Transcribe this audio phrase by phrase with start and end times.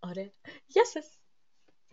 [0.00, 0.30] Ωραία.
[0.66, 1.06] Γεια σας.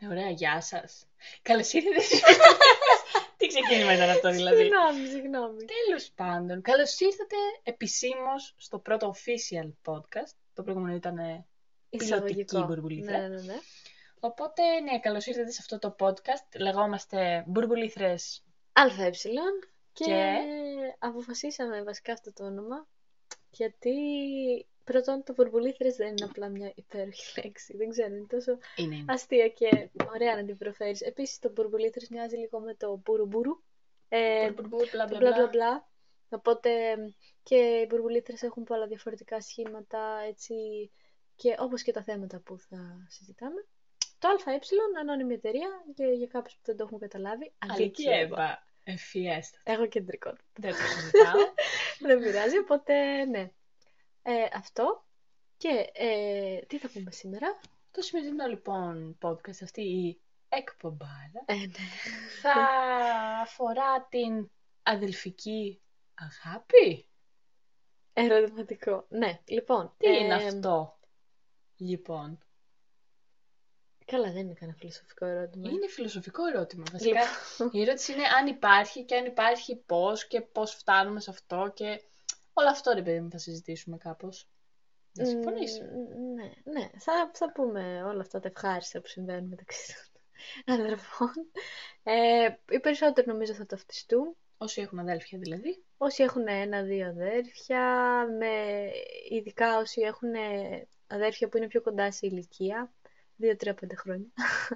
[0.09, 1.05] Ωραία, γεια σας.
[1.41, 2.01] Καλώς ήρθατε.
[3.37, 5.65] Τι ξεκίνημα ήταν αυτό δηλαδή; Συγγνώμη, συγγνώμη.
[5.65, 10.35] Τέλος πάντων, καλώς ήρθατε επισήμως στο πρώτο official podcast.
[10.53, 11.45] Το προηγούμενο ήταν ε,
[11.89, 12.65] πιλωτική Εισαγωγικό.
[12.65, 13.17] μπουρμπουλήθρα.
[13.17, 13.57] Ναι, ναι, ναι.
[14.19, 16.59] Οπότε, ναι, καλώς ήρθατε σε αυτό το podcast.
[16.59, 18.43] Λεγόμαστε μπουρμπουλήθρες.
[18.73, 19.11] ΑΕ
[19.97, 22.87] και, Και; αποφασίσαμε βασικά αυτό το όνομα
[23.49, 23.95] γιατί
[24.83, 27.77] πρώτον το βουρμπουλήθρες δεν είναι απλά μια υπέροχη λέξη.
[27.77, 29.13] Δεν ξέρω, είναι τόσο Είναι, είναι.
[29.13, 31.01] αστεία και ωραία να την προφέρεις.
[31.01, 33.61] Επίσης το μπουρμπουλήθρες μοιάζει λίγο με το μπουρουμπουρου.
[34.09, 35.49] Ε, Μπουρμπουλ, μπλα, το μπλα, μπλα μπλα μπλα.
[35.49, 35.87] μπλα.
[36.29, 36.97] Οπότε
[37.43, 40.55] και οι μπουρμπουλήθρες έχουν πολλά διαφορετικά σχήματα έτσι
[41.35, 43.65] και όπως και τα θέματα που θα συζητάμε.
[44.19, 44.59] Το ΑΕ,
[44.99, 48.66] ανώνυμη εταιρεία και για κάποιους που δεν το έχουν καταλάβει, Αλική Εύα.
[48.89, 49.57] Εφιέστα.
[49.63, 50.35] Έχω κεντρικό.
[50.53, 51.53] Δεν το συζητάω.
[52.07, 53.51] δεν πειράζει, οπότε ναι.
[54.21, 55.05] Ε, αυτό.
[55.57, 57.59] Και ε, τι θα πούμε σήμερα;
[57.91, 61.67] το σημερινό λοιπόν podcast, αυτή η εκπομπάδα, Ε, ναι.
[62.41, 62.67] θα
[63.41, 64.49] αφορά την
[64.83, 65.81] αδελφική
[66.13, 67.07] αγάπη.
[68.13, 69.05] Ερωτηματικό.
[69.09, 69.93] Ναι, λοιπόν.
[69.97, 70.99] Τι ε, είναι αυτό,
[71.77, 72.39] λοιπόν;
[74.11, 75.69] Καλά, δεν είναι κανένα φιλοσοφικό ερώτημα.
[75.69, 76.83] Είναι φιλοσοφικό ερώτημα.
[76.91, 77.19] Βασικά,
[77.51, 81.71] Λοιπόν, η ερώτηση είναι αν υπάρχει και αν υπάρχει πώς και πώς φτάνουμε σε αυτό
[81.73, 82.01] και
[82.53, 84.47] όλο αυτό ρε παιδί μου θα συζητήσουμε κάπως.
[85.13, 85.79] Δεν συμφωνείς.
[85.79, 86.89] μ, Ναι, ναι.
[86.97, 89.93] Θα, θα πούμε όλα αυτά τα ευχάριστα που συμβαίνουν μεταξύ
[90.65, 91.33] των αδερφών.
[92.03, 94.35] Ε, οι περισσότεροι νομίζω θα ταυτιστούν.
[94.57, 95.83] Όσοι έχουν αδέλφια δηλαδή.
[95.97, 97.83] Όσοι έχουν ένα-δύο αδέρφια,
[98.39, 98.89] με,
[99.29, 100.29] ειδικά όσοι έχουν
[101.07, 102.93] αδέρφια που είναι πιο κοντά σε ηλικία,
[103.41, 104.27] 2-3-5 χρόνια.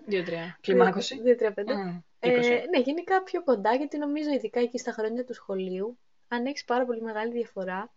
[0.05, 0.57] Δύο-τρία.
[0.61, 1.21] Κλιμάκωση.
[1.39, 1.53] 2-3-5.
[1.65, 2.49] Μμ, Ε, είκοσι.
[2.49, 6.85] ναι, γενικά πιο κοντά, γιατί νομίζω ειδικά εκεί στα χρόνια του σχολείου, αν έχεις πάρα
[6.85, 7.91] πολύ μεγάλη διαφορά,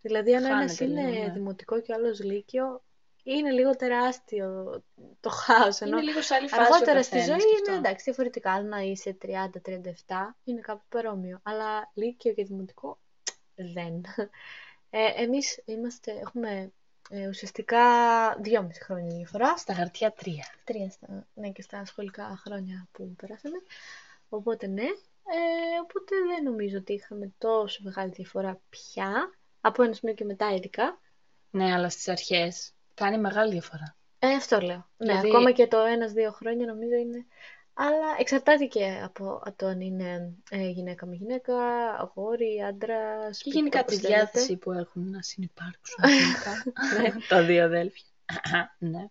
[0.00, 1.32] δηλαδή αν ένα Χάνεται είναι λίγο, ναι.
[1.32, 2.82] δημοτικό και ο άλλος λύκειο,
[3.26, 4.82] είναι λίγο τεράστιο
[5.20, 5.80] το χάος.
[5.80, 7.70] Ενώ Είναι λίγο σε άλλη φάση ο αργότερα στη ζωή καθένας και αυτό.
[7.70, 8.52] είναι εντάξει διαφορετικά.
[8.52, 9.30] Αν να είσαι 30-37
[10.44, 11.40] είναι κάπου παρόμοιο.
[11.42, 12.98] Αλλά λύκειο και δημοτικό
[13.54, 14.02] δεν.
[14.96, 16.72] Ε, εμείς είμαστε, έχουμε
[17.10, 17.80] ε, ουσιαστικά
[18.40, 19.56] δυόμιση χρόνια διαφορά.
[19.56, 20.44] Στα χαρτιά τρία.
[20.64, 23.56] Τρία στα, ναι, και στα σχολικά χρόνια που περάσαμε.
[24.28, 24.82] Οπότε ναι.
[25.26, 29.30] Ε, οπότε δεν νομίζω ότι είχαμε τόσο μεγάλη διαφορά πια.
[29.60, 31.00] Από ένα σημείο και μετά ειδικά.
[31.50, 33.96] Ναι, αλλά στις αρχές κάνει μεγάλη διαφορά.
[34.18, 34.88] Ε, αυτό λέω.
[34.96, 37.26] Ναι, Δηλαδή- ακόμα και το ένα-δύο χρόνια νομίζω είναι.
[37.74, 41.54] Αλλά εξαρτάται και από το αν είναι ε, γυναίκα με γυναίκα,
[41.98, 43.30] αγόρι, άντρα.
[43.38, 46.62] Και γενικά τη διάθεση που έχουν να συνεπάρξουν γενικά.
[47.28, 48.04] Τα δύο αδέλφια.
[48.78, 49.06] ναι.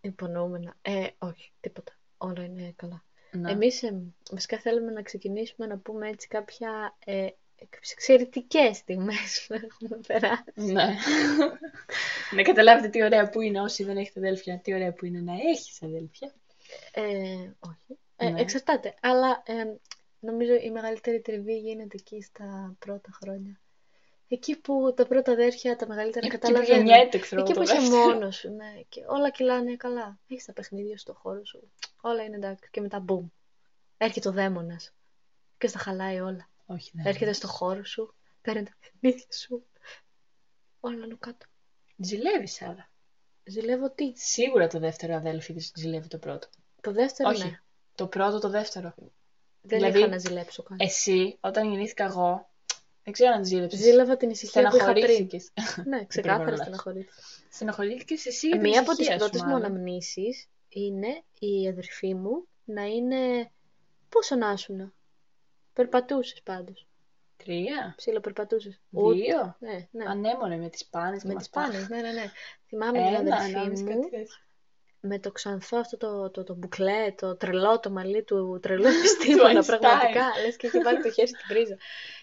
[0.00, 0.76] Υπονοούμενα.
[0.82, 1.92] Ε, όχι, τίποτα.
[2.16, 3.04] Όλα είναι καλά.
[3.30, 3.50] ναι.
[3.50, 7.26] Εμείς ε, βασικά θέλουμε να ξεκινήσουμε να πούμε έτσι κάποια ε,
[7.68, 10.72] κάποιες εξαιρετικές στιγμές που έχουμε περάσει.
[10.72, 10.94] Ναι.
[12.36, 14.60] να καταλάβετε τι ωραία που είναι όσοι δεν έχετε αδέλφια.
[14.60, 16.34] Τι ωραία που είναι να έχεις αδέλφια.
[16.92, 17.98] Ε, όχι.
[18.16, 18.40] Ε, Ναι.
[18.40, 18.94] Εξαρτάται.
[19.00, 19.64] Αλλά ε,
[20.18, 23.60] νομίζω η μεγαλύτερη τριβή γίνεται εκεί στα πρώτα χρόνια.
[24.28, 26.86] Εκεί που τα πρώτα αδέρφια, τα μεγαλύτερα Εκεί που καταλαβαίνουν.
[26.86, 28.02] γεννιέται, ξέρω Εκεί εγώ, που το είσαι δεύτερο.
[28.12, 28.80] μόνος σου, ναι.
[28.88, 30.18] Και όλα κυλάνε καλά.
[30.28, 31.70] Έχεις τα παιχνίδια στο χώρο σου.
[32.00, 32.68] Όλα είναι εντάξει.
[32.70, 33.26] Και μετά μπουμ.
[33.96, 34.92] Έρχεται ο δαίμονας.
[35.58, 36.48] Και στα χαλάει όλα.
[36.66, 37.06] Όχι, δεν.
[37.06, 38.14] Έρχεται στο χώρο σου.
[38.40, 39.66] Παίρνει τα παιχνίδια σου.
[40.80, 41.46] Όλα είναι κάτω.
[41.96, 42.90] Ζηλεύεις, άρα.
[43.44, 46.48] Ζηλεύω τι; Σίγουρα το δεύτερο αδέλφι της ζηλεύει το πρώτο.
[46.82, 47.44] Το δεύτερο Όχι.
[47.44, 47.60] ναι.
[47.94, 48.94] Το πρώτο, το δεύτερο.
[49.64, 50.76] Δεν Δηλαδή, είχα να ζηλέψω καν.
[50.80, 52.50] Εσύ, όταν γεννήθηκα εγώ,
[53.04, 53.80] δεν ξέρω αν ζήλεψες.
[53.80, 55.04] Ζήλευα την ησυχία που είχα πριν.
[55.04, 55.50] Στεναχωρήθηκες.
[55.88, 56.58] Ναι, ξεκάθαρα Υπερβολάς.
[56.66, 57.12] στεναχωρήθηκα.
[57.50, 59.64] Στεναχωρήθηκες εσύ για την Μία από τις ησυχία σου, πρώτες μου μάλλον.
[59.64, 63.50] αναμνήσεις είναι η αδερφή μου να είναι...
[64.08, 64.92] Πόσο να ήσουν.
[65.72, 66.86] Περπατούσες πάντως.
[67.36, 67.94] Τρία.
[67.96, 68.80] Ψιλοπερπατούσες.
[68.90, 69.56] Δύο.
[69.58, 70.04] Ναι, ναι.
[70.08, 71.20] Ανέμονε με τις πάνες.
[71.22, 72.30] και Με μας τις πάνες, ναι, ναι, ναι.
[72.66, 74.34] Θυμάμαι Ένα, την αδερφή ανάμιση, μου κάτι τέτοιο.
[75.04, 79.60] Με το ξανθό αυτό το, το, το μπουκλέ, το τρελό, το μαλλί του τρελού επιστήμονα,
[79.60, 79.66] Einstein.
[79.66, 80.24] πραγματικά.
[80.44, 81.76] Λες και έχει βάλει το χέρι στην πρίζα.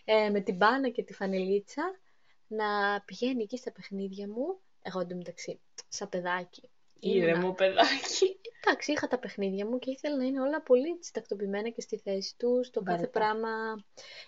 [0.06, 2.00] Ε, με την μπάνα και τη φανελίτσα
[2.48, 2.66] να
[3.06, 4.60] πηγαίνει εκεί στα παιχνίδια μου.
[4.82, 6.70] Εγώ εντωμεταξύ, σαν παιδάκι.
[7.00, 8.40] ήμουνα- Ήρεμο παιδάκι.
[8.66, 11.98] Εντάξει, είχα τα παιχνίδια μου και ήθελα να είναι όλα πολύ έτσι τακτοποιημένα και στη
[11.98, 13.20] θέση τους, το κάθε Βαρετά.
[13.20, 13.50] πράγμα.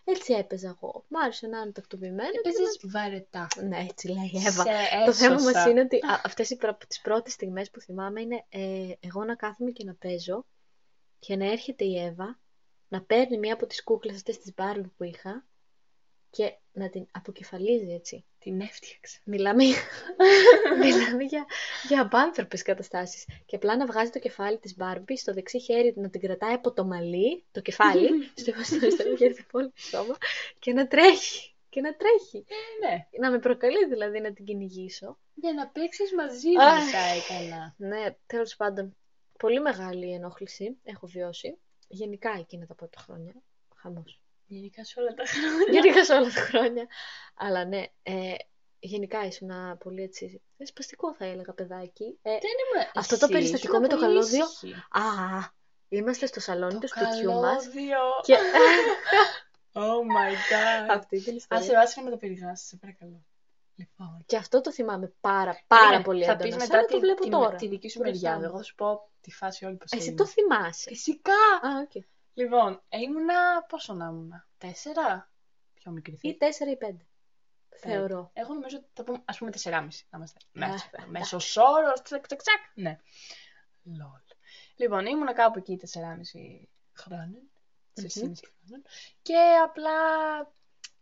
[0.03, 1.05] Έτσι έπαιζα εγώ.
[1.07, 2.29] Μ' άρεσε να είναι τακτοποιημένο.
[2.31, 3.47] και Έπαιζες βαρετά.
[3.55, 4.63] να- Ναι, έτσι λέει η Εύα.
[4.63, 4.69] Σε
[5.05, 5.51] Το θέμα έσωσα.
[5.59, 6.77] μας είναι ότι α, αυτές οι προ...
[6.87, 10.45] τις πρώτες στιγμές που θυμάμαι είναι ε, εγώ να κάθομαι και να παίζω
[11.19, 12.39] και να έρχεται η Εύα
[12.87, 15.45] να παίρνει μία από τις κούκλες αυτές τις Barbie που είχα
[16.31, 18.25] και να την αποκεφαλίζει έτσι.
[18.39, 19.19] Την έφτιαξα.
[19.23, 19.77] Μιλάμε, για-
[20.81, 21.45] μιλάμε για,
[21.87, 23.25] για απάνθρωπες καταστάσεις.
[23.45, 26.71] Και απλά να βγάζει το κεφάλι της Μπάρμπι στο δεξί χέρι, να την κρατάει από
[26.73, 30.17] το μαλλί, το κεφάλι, στο στο αριστερό χέρι του υπόλοιπο σώμα
[30.59, 31.53] και να τρέχει.
[31.69, 32.45] Και να τρέχει.
[32.79, 33.07] Ναι.
[33.19, 35.17] Να με προκαλεί δηλαδή να την κυνηγήσω.
[35.33, 36.83] Για να παίξεις μαζί μου Αχ.
[36.89, 37.73] θα έκανα.
[37.77, 38.95] Ναι, τέλος πάντων,
[39.39, 41.57] πολύ μεγάλη ενόχληση έχω βιώσει.
[41.87, 43.33] Γενικά εκείνα τα πρώτα χρόνια.
[43.75, 44.21] Χαμός.
[44.55, 45.79] Γενικά σε όλα τα χρόνια.
[45.81, 46.87] Γενικά σε όλα τα χρόνια.
[47.35, 48.33] Αλλά ναι, ε,
[48.79, 49.51] γενικά ήσουν
[49.83, 50.41] πολύ έτσι.
[50.57, 52.03] ε, Σπαστικό θα έλεγα παιδάκι.
[52.21, 52.89] Ε, Δεν ήμουν.
[52.93, 54.45] Αυτό το Εσύ περιστατικό ήσουν με το πολύ καλώδιο.
[54.45, 54.73] ήσυχη.
[54.73, 55.01] α,
[55.89, 57.63] είμαστε στο σαλόνι Το του σπιτιού μας.
[57.67, 57.99] καλώδιο.
[58.21, 58.35] Και...
[59.73, 60.85] Oh my god.
[60.89, 61.79] Αυτή την Άσε ιστορία.
[61.79, 63.23] βάσει να με το περιγράσεις, σε παρακαλώ.
[63.75, 64.23] Λοιπόν.
[64.25, 66.43] Και αυτό το θυμάμαι πάρα, πάρα Περίμενε, πολύ θα έντονα.
[66.49, 67.55] πεις Σαν μετά να το τη, βλέπω τη, τώρα.
[67.55, 68.37] τη δική σου μπροστά μεριά.
[68.39, 68.43] μου.
[68.45, 70.17] Εγώ θα σου πω τη φάση όλη πως Εσύ έγινε.
[70.17, 70.89] το θυμάσαι.
[70.89, 71.33] Φυσικά.
[71.61, 72.03] Α, οκ.
[72.33, 75.31] Λοιπόν, ήμουνα, πόσο να ήμουνα, τέσσερα,
[75.73, 77.05] πιο μικρή θα Ή τέσσερα ή πέντε.
[77.69, 78.29] Θεωρώ.
[78.33, 79.69] Εγώ νομίζω ότι θα πούμε, ας πούμε, 4,5
[80.09, 80.39] να είμαστε.
[80.51, 80.89] Μέσα.
[80.91, 81.09] εντάξει.
[81.09, 82.59] Μέσος όρος, τσακ, τσακ, τσακ.
[82.73, 82.97] Ναι.
[83.83, 84.21] Lol.
[84.75, 87.51] Λοιπόν, ήμουνα κάπου εκεί 4,5 χρόνων.
[87.93, 88.83] 4,5 χρόνων.
[89.21, 89.91] Και απλά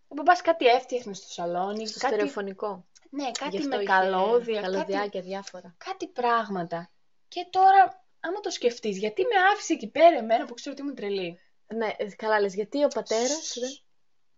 [0.07, 1.87] ο μπαμπάς κάτι έφτιαχνε στο σαλόνι.
[1.87, 2.13] Στο κάτι...
[2.13, 2.87] στερεοφωνικό.
[3.09, 5.75] Ναι, Γι' κάτι αυτό με είχε καλώδια, κάτι, Καλωδιάκια διάφορα.
[5.77, 6.89] κάτι πράγματα.
[7.27, 10.95] Και τώρα, άμα το σκεφτείς, γιατί με άφησε εκεί πέρα εμένα που ξέρω ότι ήμουν
[10.95, 13.69] τρελή; Ναι, ε, καλά λες, γιατί ο πατέρας δεν...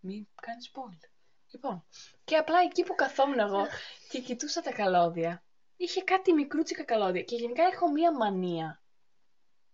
[0.04, 1.08] Μην κάνεις spoil.
[1.50, 1.84] Λοιπόν,
[2.24, 3.66] και απλά εκεί που καθόμουν εγώ
[4.08, 5.44] και κοιτούσα τα καλώδια,
[5.76, 7.22] είχε κάτι μικρούτσικα καλώδια.
[7.22, 8.82] Και γενικά έχω μία μανία.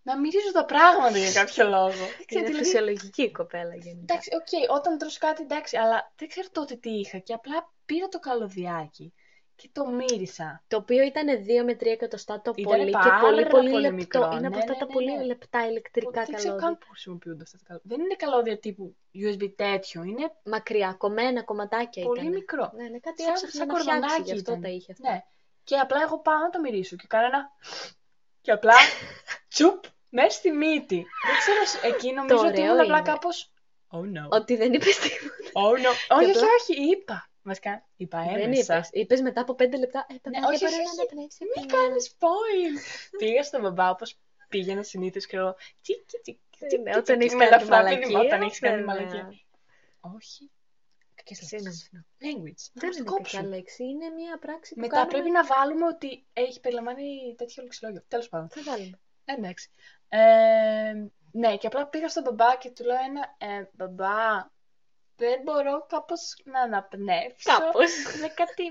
[0.02, 1.88] Να μυρίζω τα πράγματα για κάποιο λόγο.
[1.88, 4.14] Δεν ξέρω, Είναι δηλαδή, φυσιολογική η κοπέλα γενικά.
[4.14, 7.19] εντάξει, οκ, όταν τρως κάτι εντάξει, αλλά δεν ξέρω τότε τι είχα.
[7.19, 9.14] Και απλά πήρα το καλωδιάκι
[9.60, 13.20] και το μύρισα; Το οποίο ήταν 2 με 3 εκατοστά το Ήτανε πολύ και πάρα
[13.20, 13.94] πολύ πολύ, πολύ λεπτό.
[13.96, 14.22] μικρό.
[14.37, 15.25] Είναι από Ναι, αυτά ναι, τα ναι, πολύ ναι.
[15.25, 16.78] λεπτά ηλεκτρικά δεν ξέρω καν καλώδια.
[16.84, 17.88] που χρησιμοποιούνται αυτά τα καλώδια.
[17.90, 20.02] Δεν είναι καλώδια τύπου USB τέτοιο.
[20.02, 22.32] Είναι Μακριά, κομμένα κομματάκια πολύ ήταν.
[22.32, 22.70] μικρό.
[22.76, 24.62] Ναι, ναι, κάτι Σαν- έψαχνε σαν να φτιάξει, κορδονάκι γι' αυτό ήταν.
[24.62, 25.10] τα είχε αυτά.
[25.10, 25.25] Ναι.
[25.64, 27.50] Και απλά εγώ πάω να το μυρίσω και κάνω ένα.
[28.44, 28.75] Και απλά
[29.52, 31.06] τσουπ μέσα στη μύτη.
[31.26, 33.10] Δεν ξέρω, εκεί νομίζω ότι ωραίο ήμουν απλά είναι.
[33.10, 33.52] κάπως.
[33.90, 34.28] Oh no.
[34.28, 35.37] Ότι δεν είπε τίποτα.
[35.62, 35.93] Oh no.
[36.16, 37.28] Όχι, όχι, απλά- όχι, είπα.
[37.43, 38.75] Βασικά, είπα Δεν έμεσα.
[38.76, 38.88] είπες.
[38.93, 40.06] Είπες μετά από 5 λεπτά.
[40.11, 41.00] Ε, παιδιά, Ναι, όχι, μπορεί όχι, να όχι.
[41.00, 41.44] αναπνεύσει.
[41.56, 42.73] Μην κάνεις spoil.
[43.19, 44.19] Πήγα στον μπαμπά όπως
[44.49, 45.56] πήγαινα συνήθως και εγώ.
[45.82, 48.76] Τσίκι, τσίκι, τσίκι, Ναι, όταν τσίκι, έχεις με κάνει ελαφρά μαλακία, μήνυμα, Όταν έχεις κάνει
[48.79, 48.85] ναι.
[48.85, 49.32] μαλακία.
[50.00, 50.50] Όχι.
[51.14, 51.82] Κακές Συγγνώμη, λέξεις.
[51.82, 52.06] συγγνώμη.
[52.20, 52.61] Language.
[52.73, 53.38] Θα Δεν μας το είναι κόψουν.
[53.41, 53.84] κακιά λέξη.
[53.84, 55.12] Είναι μια πράξη που Μετά κάνουμε...
[55.12, 58.02] πρέπει να βάλουμε ότι έχει περιλαμβάνει τέτοιο λεξιλόγιο.
[58.08, 58.49] Τέλος πάντων.
[58.49, 58.99] Θα βάλουμε.
[59.25, 59.70] Εντάξει.
[60.08, 60.93] Ε,
[61.32, 64.50] ναι, και απλά πήγα στον μπαμπά και του λέω ένα ε, μπαμπά,
[65.19, 67.50] δεν μπορώ κάπως να αναπνεύσω.
[67.59, 67.91] Κάπως.
[68.20, 68.65] Με κάτι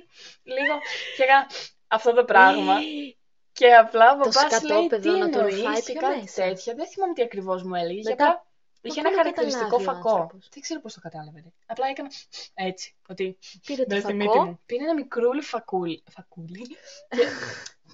[0.43, 0.75] λίγο.
[1.17, 1.47] Και έκανα
[1.87, 2.75] αυτό το πράγμα.
[3.57, 6.19] Και απλά ο Το μπαμπάς λέει σκατόπεδο τι να το εννοείς φάει και πιο κάτι
[6.21, 6.43] μέσα.
[6.43, 6.73] τέτοια.
[6.75, 8.01] Δεν θυμάμαι τι ακριβώς μου έλεγε.
[8.01, 8.45] Και Μετά, απλά
[8.81, 10.09] είχε ένα μπορεί να χαρακτηριστικό καταλάβει ο φακό.
[10.21, 10.49] άνθρωπος.
[10.53, 11.39] Δεν ξέρω πώς το κατάλαβε.
[11.43, 11.49] ρε.
[11.65, 12.09] Απλά έκανα
[12.53, 12.95] έτσι.
[13.09, 14.45] Ότι Πήρε το μέσα στη μύτη φακό.
[14.45, 14.59] μου.
[14.65, 16.03] Πήρε ένα μικρούλι φακούλι.
[16.11, 16.61] φακούλι
[17.15, 17.25] και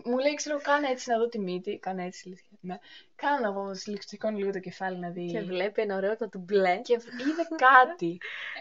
[0.06, 1.78] μου λέει, ξέρω, κάνε έτσι να δω τη μύτη.
[1.78, 2.44] Κάνε έτσι, λέει.
[2.60, 2.78] Ναι.
[3.16, 5.32] Κάνω εγώ, σηκώνει λίγο το κεφάλι να δει.
[5.32, 6.78] Και βλέπει ένα ωραίο του μπλε.
[6.84, 8.18] Και είδε κάτι.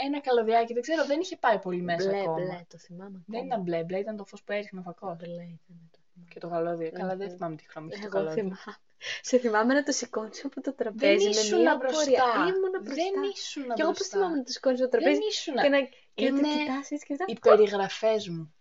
[0.06, 0.72] Ένα καλωδιάκι.
[0.72, 2.34] Δεν ξέρω, δεν είχε πάει πολύ μέσα Μπλε, ακόμα.
[2.34, 3.22] μπλε, το θυμάμαι.
[3.26, 3.46] Δεν ακόμα.
[3.46, 5.16] ήταν μπλε, μπλε ήταν το φως που έριχνε ο φακός.
[5.16, 6.28] Μπλε ήταν το θυμάμαι.
[6.28, 6.90] Και το καλώδιο.
[6.92, 7.36] Καλά, δεν Μμμ.
[7.36, 8.34] θυμάμαι τι χρώμα είχε το Εγώ καλώδιο.
[8.42, 8.76] θυμάμαι.
[9.22, 11.98] Σε θυμάμαι να το σηκώνεις από το Δεν τραπέζι με ήσουν μία μπροστά.
[11.98, 12.22] πορεία.
[12.50, 13.02] Ήμουνα μπροστά.
[13.02, 14.16] Δεν ήσουν Και εγώ πώς μπροστά.
[14.16, 15.54] θυμάμαι να το σηκώνεις στο Δεν τραπέζι ήσουν.
[15.54, 15.80] και να,
[16.14, 17.24] και να το Είναι κοιτάσει έτσι και μετά.
[17.28, 18.54] Οι περιγραφές μου.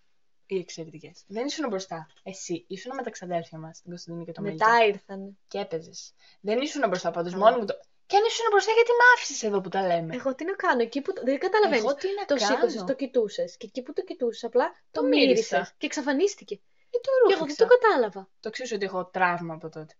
[0.53, 1.23] Οι εξαιρετικές.
[1.27, 2.07] Δεν ήσουν μπροστά.
[2.23, 4.65] Εσύ ήσουν με τα ξαδέρφια μας, την Κωνσταντίνη και το Μέλικο.
[4.65, 5.37] Μετά ήρθαν.
[5.47, 6.13] Και έπαιζες.
[6.41, 7.31] Δεν ήσουν μπροστά πάντως.
[7.31, 7.43] Καλά.
[7.45, 7.73] Μόνο μου το.
[8.05, 10.81] Και αν ήσουν μπροστά, γιατί με άφησες εδώ που τα λέμε; Εγώ τι να κάνω,
[10.81, 11.13] εκεί που.
[11.13, 11.83] το- Δεν καταλαβαίνεις.
[11.83, 13.57] Εγώ τι να Το κάνω; σήκωσε, το κοιτούσες.
[13.57, 15.51] Και εκεί που το κοιτούσες, απλά το, Το μύρισες.
[15.51, 15.71] μύρισα.
[15.77, 16.53] Και εξαφανίστηκε.
[16.53, 16.61] Ή
[16.91, 17.65] το Και εγώ δεν ρούφηξα.
[17.67, 18.29] το κατάλαβα.
[18.39, 19.93] Το ξέρω ότι έχω τραύμα από τότε.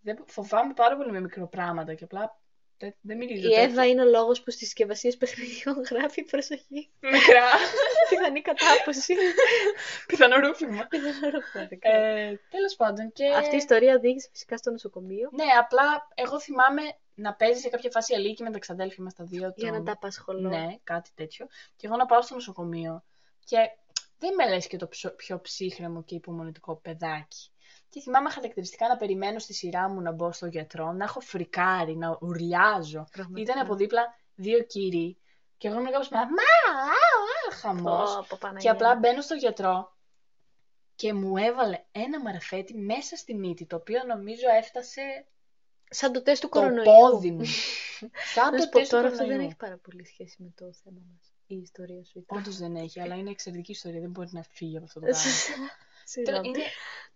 [0.00, 2.41] Δεν φοβάμαι πάρα πολύ με μικρό πράγματα και απλά
[2.82, 3.46] δεν, δεν μυρίζω.
[3.48, 3.62] Η τέτοια.
[3.62, 6.90] Εύα είναι ο λόγος που στις συσκευασίες παιχνιδιών γράφει προσοχή.
[7.00, 7.44] Μικρά.
[8.10, 9.14] Πιθανή κατάποση.
[10.06, 10.88] Πιθανό ρούφημα.
[11.80, 11.98] ε,
[12.28, 13.12] ε, Τέλος πάντων.
[13.12, 13.26] Και...
[13.28, 16.82] Αυτή η ιστορία οδήγησε φυσικά στο νοσοκομείο Ναι, απλά εγώ θυμάμαι
[17.14, 19.52] να παίζει σε κάποια φάση αλήκη με τα ξαδέλφια μας τα δύο.
[19.56, 20.48] για το- να τα απασχολώ.
[20.48, 21.46] Ναι, κάτι τέτοιο.
[21.76, 23.04] Και εγώ να πάω στο νοσοκομείο.
[23.44, 23.56] Και
[24.18, 27.51] δεν με λες και το πιο, πιο ψύχρεμο και υπομονετικό παιδάκι.
[27.92, 31.96] Και θυμάμαι χαρακτηριστικά να περιμένω στη σειρά μου να μπω στο γιατρό, να έχω φρικάρει,
[31.96, 33.06] να ουρλιάζω.
[33.12, 33.52] Πραγματικά.
[33.52, 35.16] Ήταν από δίπλα δύο κύριοι.
[35.58, 38.14] Και εγώ ήμουν κάπως μα, μα, α, α, χαμός.
[38.14, 38.98] Πω, πω, Παναγία Και απλά μου.
[39.00, 39.96] μπαίνω στο γιατρό
[40.94, 45.26] και μου έβαλε ένα μαραφέτη μέσα στη μύτη, το οποίο νομίζω έφτασε
[45.90, 46.84] Σαν το τεστ του το κορονοϊού.
[46.84, 47.44] πόδι μου.
[48.34, 49.46] Σαν Να το σου πω τεστ του τώρα αυτό δεν κορονοϊού.
[49.48, 51.32] έχει πάρα πολύ σχέση με το θέμα μας.
[51.46, 52.38] Η ιστορία σου ήταν.
[52.38, 54.00] Όντως δεν έχει, αλλά είναι εξαιρετική ιστορία.
[54.00, 55.68] Δεν μπορεί να φύγει από αυτό το πράγμα.
[56.24, 56.48] Τώρα, Συγγνώμη.
[56.48, 56.62] είναι,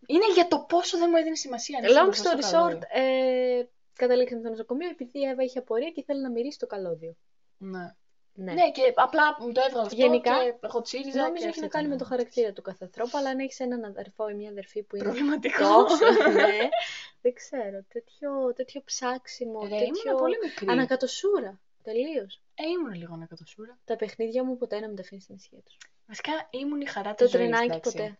[0.06, 1.78] είναι για το πόσο δεν μου έδινε σημασία.
[1.78, 3.58] αν ήσουν Long μπροστά story στο short, καλώδιο.
[3.60, 7.16] ε, καταλήξαμε στο νοσοκομείο επειδή η Εύα είχε απορία και ήθελε να μυρίσει το καλώδιο.
[7.58, 7.94] Ναι.
[8.38, 8.52] Ναι.
[8.52, 11.66] Ναι, και απλά μου το έβγαλε αυτό Γενικά, και εγώ τσίριζα Νομίζω και έχει να
[11.66, 12.06] αυτό κάνει με ήταν.
[12.08, 15.04] το χαρακτήρα του κάθε ανθρώπου, αλλά αν έχεις έναν αδερφό ή μια αδερφή που είναι
[15.04, 15.84] Προβληματικό.
[15.84, 16.68] τόσο, ναι,
[17.22, 20.66] δεν ξέρω, τέτοιο, τέτοιο ψάξιμο, Ρε, τέτοιο ήμουν πολύ μικρή.
[20.68, 22.40] ανακατοσούρα, τελείως.
[22.54, 23.78] Ε, ήμουν λίγο ανακατοσούρα.
[23.84, 25.76] Τα παιχνίδια μου ποτέ να μην τα αφήνεις στην ισχύ τους.
[26.06, 27.90] Βασικά ήμουν η χαρά Το της ζωής, τρενάκι εντάξει.
[27.96, 28.18] ποτέ.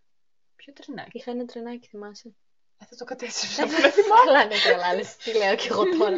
[0.57, 2.35] Ποιο τρενάκι; Είχα ένα τρενάκι, θυμάσαι.
[2.79, 3.67] Ε, θα το κατέστρεψα.
[3.81, 4.23] δεν θυμάμαι.
[4.25, 6.17] Καλά, ναι, καλά, λες, τι λέω κι εγώ τώρα.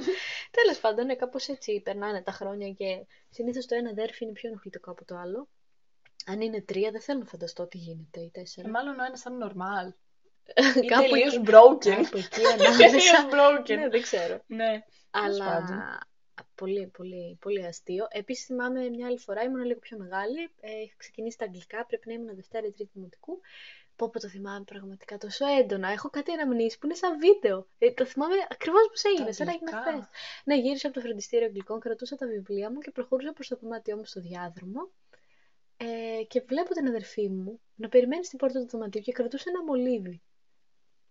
[0.51, 4.49] Τέλος πάντων, ναι, κάπως έτσι περνάνε τα χρόνια και συνήθως το ένα αδέρφι είναι πιο
[4.49, 5.49] ενοχλητικό από το άλλο.
[6.27, 8.69] Αν είναι τρία, δεν θέλω να φανταστώ τι γίνεται, ή Ε, τέσσερα.
[8.69, 9.93] μάλλον ο ένας ήταν normal.
[10.83, 12.03] Ή Κάπου τελείως εκεί- broken.
[12.03, 13.29] Κάπου εκεί Τελείως ανάμεσα.
[13.31, 13.77] broken.
[13.77, 14.43] ναι, δεν ξέρω.
[14.47, 14.83] Ναι.
[15.11, 15.99] Αλλά πάντων.
[16.55, 18.07] πολύ, πολύ, πολύ αστείο.
[18.11, 20.43] Επίσης, θυμάμαι μια άλλη φορά, ήμουν λίγο πιο μεγάλη.
[20.61, 23.41] Ε, είχα ξεκινήσει τα αγγλικά, πρέπει να ήμουν Δευτέρα ή Τρίτη Δημοτικού.
[23.99, 25.89] Πω, πω το θυμάμαι πραγματικά τόσο έντονα.
[25.89, 27.67] Έχω κάτι αναμνήσεις που είναι σαν βίντεο.
[27.79, 29.93] Ε, το θυμάμαι ακριβώς πώς έγινε, σαν να έγινε αγγλικά.
[29.93, 30.09] χθες.
[30.45, 33.97] Ναι, γύρισα από το φροντιστήριο αγγλικών, κρατούσα τα βιβλία μου και προχωρούσα προς το δωμάτιό
[33.97, 34.91] μου στο διάδρομο.
[35.77, 39.65] Ε, και βλέπω την αδερφή μου να περιμένει στην πόρτα του δωματίου και κρατούσε ένα
[39.65, 40.23] μολύβι.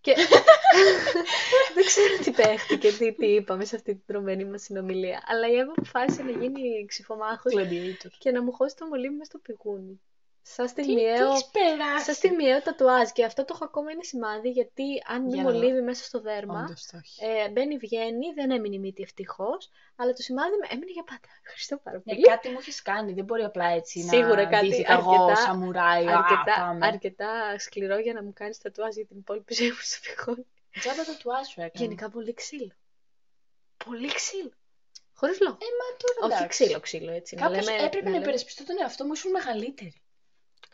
[0.01, 0.13] Και
[1.75, 5.23] δεν ξέρω τι παίχτηκε, τι, τι είπαμε σε αυτή την τρομένη μας συνομιλία.
[5.27, 8.11] Αλλά η Εύα αποφάσισε να γίνει ξυφομάχος Gladiator.
[8.17, 10.01] και να μου χώσει το μολύβι μες στο πηγούνι.
[10.55, 13.09] Σαν Τι, τι στιγμιαίο, έχεις περάσει; σαν στιγμιαίο τατουάζ.
[13.09, 15.57] Και αυτό το έχω ακόμα είναι σημάδι γιατί αν μπει Για να δω.
[15.57, 17.25] μολύβι μέσα στο δέρμα, Όντως το έχει.
[17.25, 21.27] ε, μπαίνει, βγαίνει, δεν έμεινε η μύτη ευτυχώς, αλλά το σημάδι με- έμεινε για πάντα.
[21.41, 22.21] Ευχαριστώ πάρα Ναι, πολύ.
[22.25, 23.13] κάτι μου έχεις κάνει.
[23.13, 26.05] Δεν μπορεί απλά έτσι Σίγουρα να κάτι ντύθηκα εγώ αρκετά- σαμουράι.
[26.07, 26.85] Α, αρκετά, πάμε.
[26.87, 30.45] αρκετά σκληρό για να μου κάνεις τατουάζ για την υπόλοιπη ζωή μου στο πηγούνι.
[30.79, 31.71] Τζάμπα το τουά σου έκανε.
[31.85, 32.71] Γενικά πολύ ξύλο.
[33.85, 34.51] Πολύ ξύλο.
[35.13, 35.57] Χωρίς λόγο.
[35.61, 36.63] Ε, μα τώρα Όχι εντάξει.
[36.63, 37.35] ξύλο, ξύλο έτσι.
[37.35, 40.01] Κάπως λέμε- έπρεπε να λέμε- υπερασπιστώ τον εαυτό μου, ήσουν μεγαλύτερη.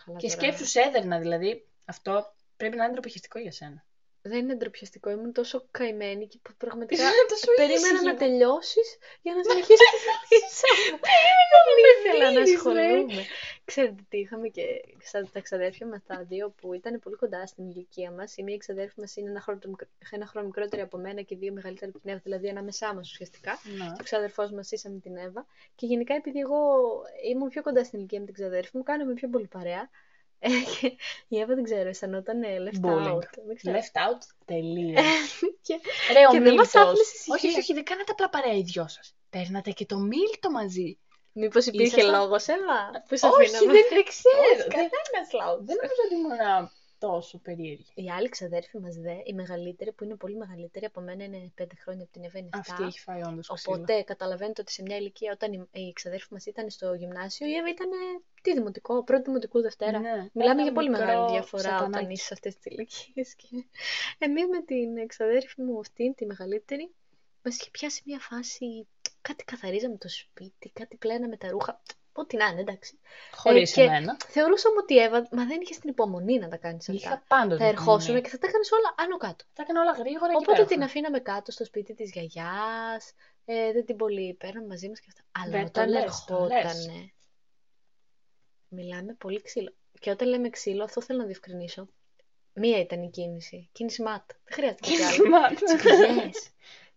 [0.06, 0.40] Καλά Και τώρα.
[0.42, 1.68] σκέψους σε έδερνα δηλαδή.
[1.86, 3.86] Αυτό πρέπει να είναι ντροπιαστικό για σένα.
[4.26, 8.04] Δεν είναι ντροπιαστικό, ήμουν τόσο καημένη και που πραγματικά Ήσουν τόσο περίμενα ήσυχη.
[8.06, 11.00] να τελειώσεις για να συνεχίσεις τη δουλίτσα μου.
[11.04, 13.26] Δεν ήθελα να δίνεις, ασχολούμαι.
[13.66, 14.64] Ξέρετε τι, είχαμε και
[15.00, 18.38] στα, τα ξαδέρφια μας τα δύο που ήταν πολύ κοντά στην ηλικία μας.
[18.38, 21.36] Η μία ξαδέρφη μας είναι ένα χρόνο, το μικρο- ένα χρόνο μικρότερη από μένα και
[21.36, 23.52] δύο μεγαλύτερη από την Εύα, δηλαδή ανάμεσά μας ουσιαστικά.
[23.78, 23.86] Να.
[23.86, 25.46] Και ο ξαδερφό μας ήσαμε την Εύα.
[25.76, 26.58] Και γενικά επειδή εγώ
[27.32, 29.90] ήμουν πιο κοντά στην ηλικία με την ξαδέρφη μου, κάναμε πιο πολύ παρέα.
[30.40, 30.96] Ε, και
[31.28, 33.14] η Εύα δεν ξέρω, αισθανόταν ε, left Bullying.
[33.16, 33.22] out.
[33.46, 33.78] Δεν ξέρω.
[33.78, 35.02] Left out, τελείως.
[35.62, 35.80] Και-
[36.14, 36.76] Ρε, ο και δεν μας Μίλτος.
[36.76, 37.34] άφηνε ησυχία.
[37.36, 39.16] Όχι, όχι, όχι, δεν κάνατε απλά παρέα οι δυο σας.
[39.30, 40.98] Παίρνατε και το Μίλτο μαζί.
[41.34, 43.72] Μήπως υπήρχε Ήσασταν- λόγος, Εύα, που σε Όχι, αφήναμε.
[43.74, 44.40] δεν δεν ξέρω.
[44.52, 45.64] Όχι, Δεν- κανένας λόγος.
[45.66, 47.92] Δεν νομίζω ότι ήμουν τόσο περίεργη.
[47.94, 51.76] Η άλλη ξαδέρφη μας δε, η μεγαλύτερη, που είναι πολύ μεγαλύτερη από μένα, είναι 5
[51.84, 52.58] χρόνια από την Εύα, είναι 7.
[52.60, 53.76] Αυτή έχει φάει όντως ξύλο.
[53.76, 57.54] Οπότε καταλαβαίνετε ότι σε μια ηλικία όταν η, η ξαδέρφη μας ήταν στο γυμνάσιο, η
[57.54, 57.90] Εύα ήταν
[58.42, 60.00] τι δημοτικό, πρώτη δημοτικού Δευτέρα.
[60.00, 61.92] Ναι, Μιλάμε ένα για πολύ μικρό μεγάλη διαφορά σατανάκι.
[61.98, 63.36] όταν είσαι σε αυτές τις ηλικίες.
[63.36, 63.48] Και...
[64.26, 66.94] Εμείς με την ξαδέρφη μου αυτή, τη μεγαλύτερη,
[67.44, 68.88] μας είχε πιάσει μια φάση.
[69.28, 71.82] Κάτι καθαρίζαμε το σπίτι, κάτι πλέναμε τα ρούχα.
[72.16, 73.00] Ό,τι να είναι, εντάξει.
[73.32, 74.18] Χωρίς Ε, και εμένα.
[74.28, 76.94] Θεωρούσαμε ότι η Εύα, μα δεν είχε την υπομονή να τα κάνει αυτά.
[76.94, 77.64] Είχα πάντοτε.
[77.64, 78.22] Θα ερχόσουν υπομονή.
[78.22, 79.46] και θα τα έκανες όλα άνω κάτω.
[79.54, 80.86] Τα έκανα όλα γρήγορα και Οπότε την υπέροχα.
[80.86, 83.14] αφήναμε κάτω στο σπίτι της γιαγιάς.
[83.46, 85.24] Ε, δεν την πολύ παίρναμε μαζί μας και αυτά.
[85.32, 87.14] Αλλά Δεν το όταν λες, το ερχότανε.
[88.68, 89.74] Μιλάμε πολύ ξύλο.
[90.00, 91.88] Και όταν λέμε ξύλο, αυτό θέλω να διευκρινίσω.
[92.54, 93.70] Μία ήταν η κίνηση.
[93.72, 94.32] Κίνηση ματ.
[94.44, 95.56] Δεν χρειάζεται κάτι άλλο.
[95.66, 96.50] Τσιπιές.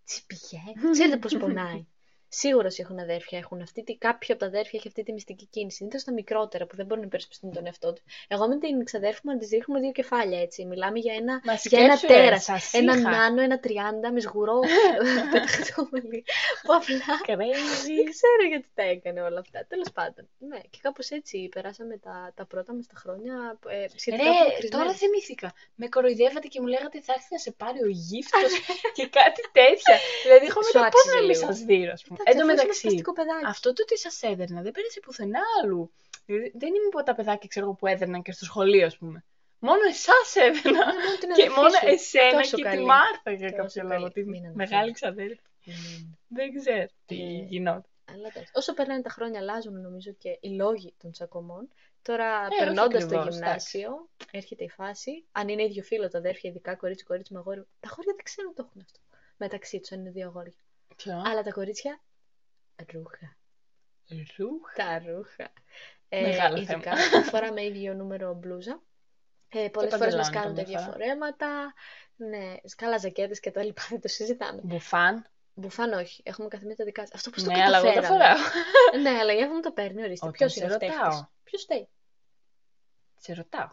[0.04, 0.62] Τσιπιές.
[0.92, 1.86] Ξέρετε πώς πονάει.
[2.28, 3.96] Σίγουρα όσοι έχουν αδέρφια έχουν αυτή τη.
[3.96, 5.84] Κάποιο από τα αδέρφια έχει αυτή τη μυστική κίνηση.
[5.84, 8.02] Είναι τα μικρότερα που δεν μπορούν να υπερασπιστούν τον εαυτό του.
[8.28, 10.64] Εγώ με την ξαδέρφη μου της δείχνουμε δύο κεφάλια έτσι.
[10.64, 12.44] Μιλάμε για ένα, Μα για ένα σκέψου, ρε, τέρας.
[12.44, 13.10] σας Ένα είχα.
[13.10, 14.58] νάνο, ένα τριάντα με σγουρό
[15.32, 16.24] πεταχτόμελι.
[16.62, 18.10] Που απλά δεν Crazy.
[18.10, 19.66] ξέρω γιατί τα έκανε όλα αυτά.
[19.68, 20.28] Τέλος πάντων.
[20.38, 24.70] Ναι, και κάπως έτσι περάσαμε τα, τα πρώτα μας τα χρόνια ε, σχετικά Ρε, απομακρυσμένοι.
[24.84, 25.52] τώρα θυμήθηκα.
[25.74, 28.52] Με κοροϊδεύατε και μου λέγατε θα έρθει να σε πάρει ο γύφτος
[28.96, 29.96] και κάτι τέτοια.
[30.24, 31.46] δηλαδή, έχω Σου μετά πώς άξιζε να μην λίγο.
[31.46, 32.15] σας δίνω, ας πούμε.
[32.20, 33.44] Εντάξει, Εν τω αφού είσαι μεταξύ, πλαστικό παιδάκι.
[33.46, 35.90] αυτό το ότι σας έδερνα δεν πέρασε πουθενά αλλού.
[36.26, 39.24] Δηλαδή, δεν είμαι από τα παιδάκια ξέρω, εγώ, που έδερναν και στο σχολείο, ας πούμε.
[39.58, 40.70] Μόνο εσάς έδερνα.
[40.70, 41.86] Ναι, μόνο την και αδερφή μόνο σου.
[41.86, 42.76] εσένα Τόσο και καλή.
[42.76, 43.92] τη Μάρθα για Τόσο κάποιο καλή.
[44.00, 44.12] λόγο.
[44.12, 44.56] Τη Μην αναφέρεις.
[44.70, 45.40] μεγάλη ξαδέρφη.
[45.64, 46.12] Μμμ.
[46.28, 47.84] Δεν ξέρω τι Ε, γινόταν.
[48.12, 48.52] Αλλά εντάξει.
[48.54, 51.68] Όσο περνάνε τα χρόνια, αλλάζουν νομίζω και οι λόγοι των τσακωμών.
[52.02, 55.24] Τώρα, όχι περνώντας το ακριβώς, γυμνάσιο, έρχεται η φάση.
[55.32, 57.60] Αν είναι ίδιο φίλο τα αδέρφια, ειδικά κορίτσι, κορίτσι με αγόρι.
[57.80, 58.98] Τα αγόρια δεν ξέρουν το έχουν αυτό.
[59.36, 60.52] Μεταξύ τους, αν είναι δύο αγόρια.
[60.96, 62.00] Ποιο; Αλλά τα κορίτσια.
[62.92, 63.36] Ρούχα.
[64.36, 64.74] Ρούχα.
[64.76, 65.52] Τα ρούχα.
[66.08, 66.96] Ε, Μεγάλο ειδικά,
[67.30, 68.82] φοράμε ίδιο νούμερο μπλούζα.
[69.48, 70.92] Ε, Πολλές φορές μας παντελόνι κάνουν τα καμιά ίδια φορά.
[70.92, 71.74] φορέματα.
[72.16, 73.82] Ναι, σκάλα ζακέτες και τα λοιπά.
[73.90, 74.60] Δεν το συζητάμε.
[74.64, 75.26] Μπουφάν.
[75.54, 76.22] Μπουφάν όχι.
[76.24, 77.14] Έχουμε καθημερινά τα δικά σα.
[77.16, 78.24] Αυτό πώ το Ναι, αλλά εγώ τα καταφέραμε.
[78.24, 78.44] φοράω.
[79.02, 80.26] ναι, αλλά η Εύα μου το παίρνει, ορίστε.
[80.26, 81.26] Όταν Ποιος σε είναι ο φταίχτης; ρωτάω.
[81.44, 81.88] Ποιος φταίει;
[83.16, 83.70] Σε ρωτάω.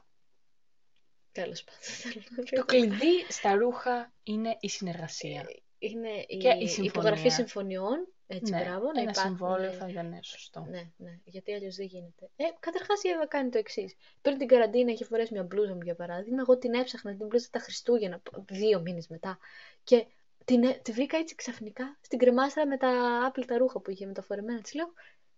[1.31, 2.49] Τέλος πάντων.
[2.51, 5.45] Το κλειδί στα ρούχα είναι η συνεργασία.
[5.77, 6.91] Είναι η, Και η η συμφωνία.
[6.93, 10.65] υπογραφή συμφωνιών Έτσι, ναι, μπράβο, να ένα υπάρχουν, συμβόλαιο ε, θα ήταν σωστό.
[10.69, 12.29] Ναι, ναι, γιατί αλλιώς δεν γίνεται.
[12.35, 13.95] Ε, Καταρχάς η Εύα κάνει το εξής.
[14.21, 16.39] Πριν την καραντίνα είχε φορέσει μια μπλούζα μου για παράδειγμα.
[16.41, 19.37] Εγώ την έψαχνα την μπλούζα τα Χριστούγεννα, δύο μήνες μετά.
[19.83, 20.05] Και
[20.45, 22.89] την, ε- τη βρήκα έτσι ξαφνικά στην κρεμάστρα με τα
[23.25, 24.61] άπλυτα ρούχα που είχε μεταφορεμένα.
[24.61, 24.93] Της λέω,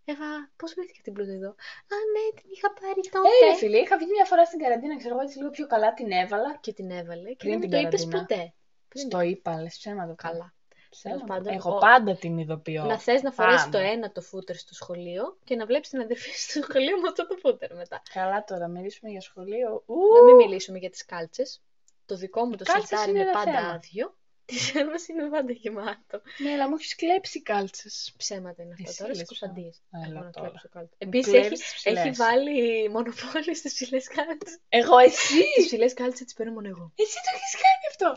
[0.08, 3.28] Εύα, πώς βρήθηκε την μπλούζα εδώ; Α, ναι, την είχα πάρει τότε.
[3.46, 5.94] Ε, ρε φίλε, είχα βγει μια φορά στην καραντίνα, ξέρω εγώ έτσι λίγο πιο καλά
[5.94, 6.58] την έβαλα.
[6.62, 8.26] Και την έβαλε και Πριν δεν μου την το είπες καραντίνα.
[8.26, 8.54] ποτέ.
[8.88, 10.16] Πριν Στο είπα, λες ψέματα.
[10.16, 10.32] τώρα.
[10.32, 10.55] Καλά.
[10.98, 11.24] Ψέματα.
[11.26, 12.84] Τέλος πάντων, Εγώ ο- πάντα την ειδοποιώ.
[12.84, 13.84] Να θες να φορέσεις το Πάντα.
[13.90, 17.28] ένα το φούτερ στο σχολείο και να βλέπεις την αδερφή σου στο σχολείο με αυτό
[17.28, 18.02] το φούτερ μετά.
[18.14, 19.84] Καλά τώρα, μιλήσουμε για σχολείο.
[19.86, 21.62] Ου, Να μην μιλήσουμε για τις κάλτσες.
[22.06, 23.70] Το δικό μου το κάλτσες σιρτάρι είναι είναι ένα πάντα θέμα.
[23.74, 24.16] άδειο.
[24.52, 26.22] Τη Εύα είναι πάντα γεμάτο.
[26.38, 28.14] Ναι, αλλά μου έχεις κλέψει κάλτσες.
[28.18, 28.90] Ψέματα είναι αυτά.
[28.90, 29.70] Εσύ Τώρα λες συκοφαντίε.
[29.70, 30.10] ψέματα.
[30.10, 30.48] Έλα να τώρα.
[30.48, 30.98] κλέψω κάλτσες.
[31.02, 32.00] Μου Επίσης κλέβεις έχει, τις ψηλές.
[32.06, 34.58] έχει βάλει μονοπόλιο στις ψηλές κάλτσες.
[34.70, 35.42] Εγώ, εσύ!
[35.56, 36.92] Τις ψηλές κάλτσες τις παίρνω μόνο εγώ.
[37.04, 38.10] εσύ το έχεις κάνει αυτό.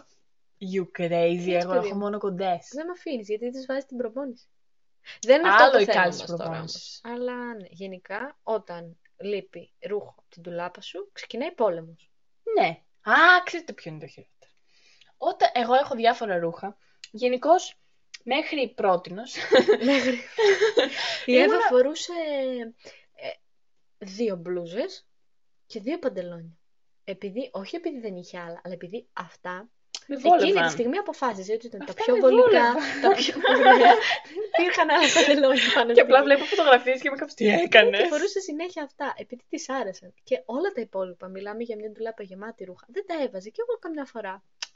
[0.60, 2.00] You crazy, Έτσι, εγώ παιδί έχω μου.
[2.00, 2.68] μόνο κοντές.
[2.72, 4.46] Δεν με αφήνεις γιατί τις βάζεις την προπόνηση.
[5.20, 7.00] Δεν είναι αυτό Άλλο το οι θέμα κάλτσες μας τώρα προπόνησης.
[7.04, 7.18] όμως.
[7.18, 12.10] Αλλά ναι, γενικά όταν λείπει ρούχο από την τουλάπα σου, ξεκινάει πόλεμος.
[12.58, 12.82] Ναι.
[13.12, 14.52] Α, ξέρετε ποιο είναι το χειρότερο.
[15.16, 16.76] Όταν εγώ έχω διάφορα ρούχα,
[17.10, 17.78] γενικώς
[18.22, 19.34] μέχρι πρότινος,
[19.84, 20.12] Μέχρι.
[20.14, 20.22] Η
[21.26, 22.12] Ήμουνα- Εύα φορούσε
[23.14, 23.28] ε,
[23.98, 25.06] δύο μπλούζες
[25.66, 26.58] και δύο παντελόνια.
[27.04, 29.68] Επειδή, όχι επειδή δεν είχε άλλα, αλλά επειδή αυτά
[30.10, 30.70] με εκείνη τη βόλευαν.
[30.76, 33.00] στιγμή αποφάσισε ότι ήταν Αυτά τα πιο με βολικά, βόλευαν.
[33.02, 33.94] τα πιο ωραία.
[34.34, 36.26] Δεν υπήρχαν άλλα παντελόνια πάνω Και στην απλά τύχη.
[36.28, 40.10] βλέπω φωτογραφίες και με καψ' τι έκανες; Και φορούσε συνέχεια αυτά, επειδή τη άρεσαν.
[40.28, 43.48] Και όλα τα υπόλοιπα, μιλάμε για μια ντουλάπα γεμάτη ρούχα, δεν τα έβαζε.
[43.54, 44.34] Και εγώ καμιά φορά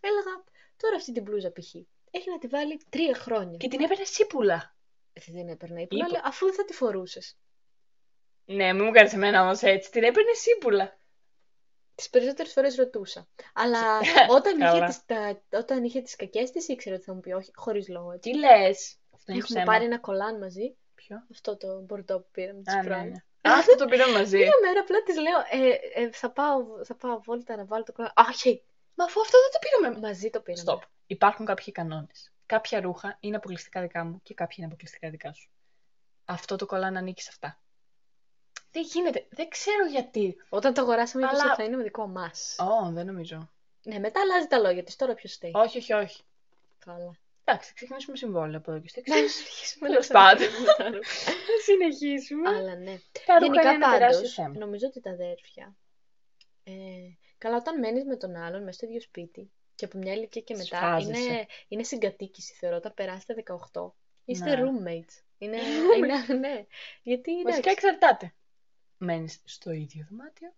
[0.09, 0.35] έλεγα,
[0.81, 1.71] τώρα αυτή την μπλούζα π.χ.
[2.17, 3.57] Έχει να τη βάλει τρία χρόνια.
[3.63, 4.75] Και την έπαιρνε σίπουλα.
[5.13, 7.37] Ε, Δεν έπαιρνα ύπουλα, Ύπου- αλλά αφού δεν θα τη φορούσες.
[8.45, 9.91] Ναι, μην μου κάνεις εμένα όμως έτσι.
[9.91, 10.99] Την έπαιρνε σίπουλα.
[11.95, 13.29] Τις περισσότερες φορές ρωτούσα.
[13.55, 13.99] Αλλά
[14.37, 14.87] όταν είχε, Καλά.
[14.87, 18.13] τις, τα, όταν είχε τις κακές της ήξερε ότι θα μου πει όχι, χωρίς λόγο.
[18.13, 18.31] Έτσι.
[18.31, 19.65] Τι λες; Αυτό είναι Έχουμε ψέμα.
[19.73, 23.09] πάρει ένα κολάν μαζί, Ποιο; αυτό το μπορντό που πήραμε της Α, ναι, πρώην.
[23.11, 23.51] ναι.
[23.51, 24.37] Α, αυτό το πήραμε μαζί.
[24.37, 27.93] Μία μέρα απλά της λέω, ε, ε, θα, πάω, θα πάω βόλτα να βάλω το
[27.93, 28.11] κολάν.
[28.15, 28.63] Α, όχι,
[28.95, 30.07] Μα αφού αυτό δεν το πήραμε.
[30.07, 30.73] μαζί το πήραμε.
[30.73, 30.87] Stop.
[31.07, 32.33] Υπάρχουν κάποιοι κανόνες.
[32.47, 35.51] Κάποια ρούχα είναι αποκλειστικά δικά μου και κάποια είναι αποκλειστικά δικά σου.
[36.25, 37.61] Αυτό το κολλάν ανήκει σε αυτά.
[38.73, 39.27] Δεν γίνεται.
[39.31, 40.37] Δεν ξέρω γιατί.
[40.49, 42.57] Όταν το αγοράσαμε, είπες Αλλά- ότι θα είναι με δικό μας.
[42.59, 43.51] Ω, δεν νομίζω.
[43.83, 45.51] Ναι, μετά αλλάζει τα λόγια της, τώρα ποιος στέει.
[45.55, 46.23] Όχι, όχι, όχι.
[46.85, 47.17] Καλά.
[47.45, 49.35] Εντάξει, θα ξεκινήσουμε συμβόλαιο από εδώ και στο Να εξής.
[49.35, 50.47] συνεχίσουμε Τέλος να πάντων.
[50.67, 51.03] τα τα ρούχα.
[51.25, 52.49] Θα συνεχίσουμε.
[52.49, 53.01] Αλλά ναι.
[53.27, 54.55] Τα ρούχα Γενικά είναι ένα τεράστιο πάντως, θέμα.
[54.59, 55.77] νομίζω ότι τα αδέρφια,
[56.65, 56.73] ε,
[57.39, 60.55] καλά όταν μένεις με τον άλλον μέσα στο ίδιο σπίτι και από μια ηλικία και
[60.55, 61.21] μετά Σφάζεσαι.
[61.23, 63.95] είναι, είναι συγκατοίκηση θεωρώ, όταν περάσετε 18.
[64.25, 64.63] Είστε Ναι.
[64.63, 65.23] roommates.
[65.39, 65.57] Είναι,
[65.97, 66.65] είναι, ναι.
[67.03, 68.35] Γιατί Βασικά εντάξει, εξαρτάται.
[69.05, 70.53] Μένεις στο ίδιο δωμάτιο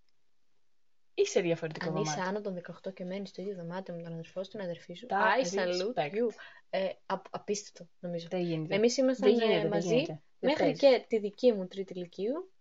[1.14, 4.02] ή σε διαφορετικό αν είσαι δωμάτιο; άνω των 18 και μένεις στο ίδιο δωμάτιο με
[4.02, 6.14] τον αδερφό σου, την αδερφή σου, Τα I salute respect.
[6.14, 6.28] you.
[6.70, 8.26] Ε, α- απίστευτο νομίζω.
[8.30, 8.74] Δεν γίνεται.
[8.74, 10.07] Εμείς δεν ήμασταν γίνεται, ε, δεν μαζί γίνεται.
[10.38, 10.78] Δεν μέχρι παίζει.
[10.78, 12.52] και τη δική μου τρίτη ηλικίου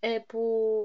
[0.00, 0.38] ε, που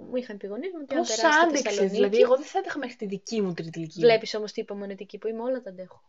[0.10, 2.36] μου είχαν πει οι γονείς μου ότι αν Πώς περάσει στη άντεξες, Θεσσαλονίκη, δηλαδή εγώ
[2.36, 4.02] δεν θα έτρεχα μέχρι τη δική μου τρίτη ηλικία.
[4.02, 6.02] Βλέπεις όμως τι υπομονετική που είμαι, όλα τα αντέχω.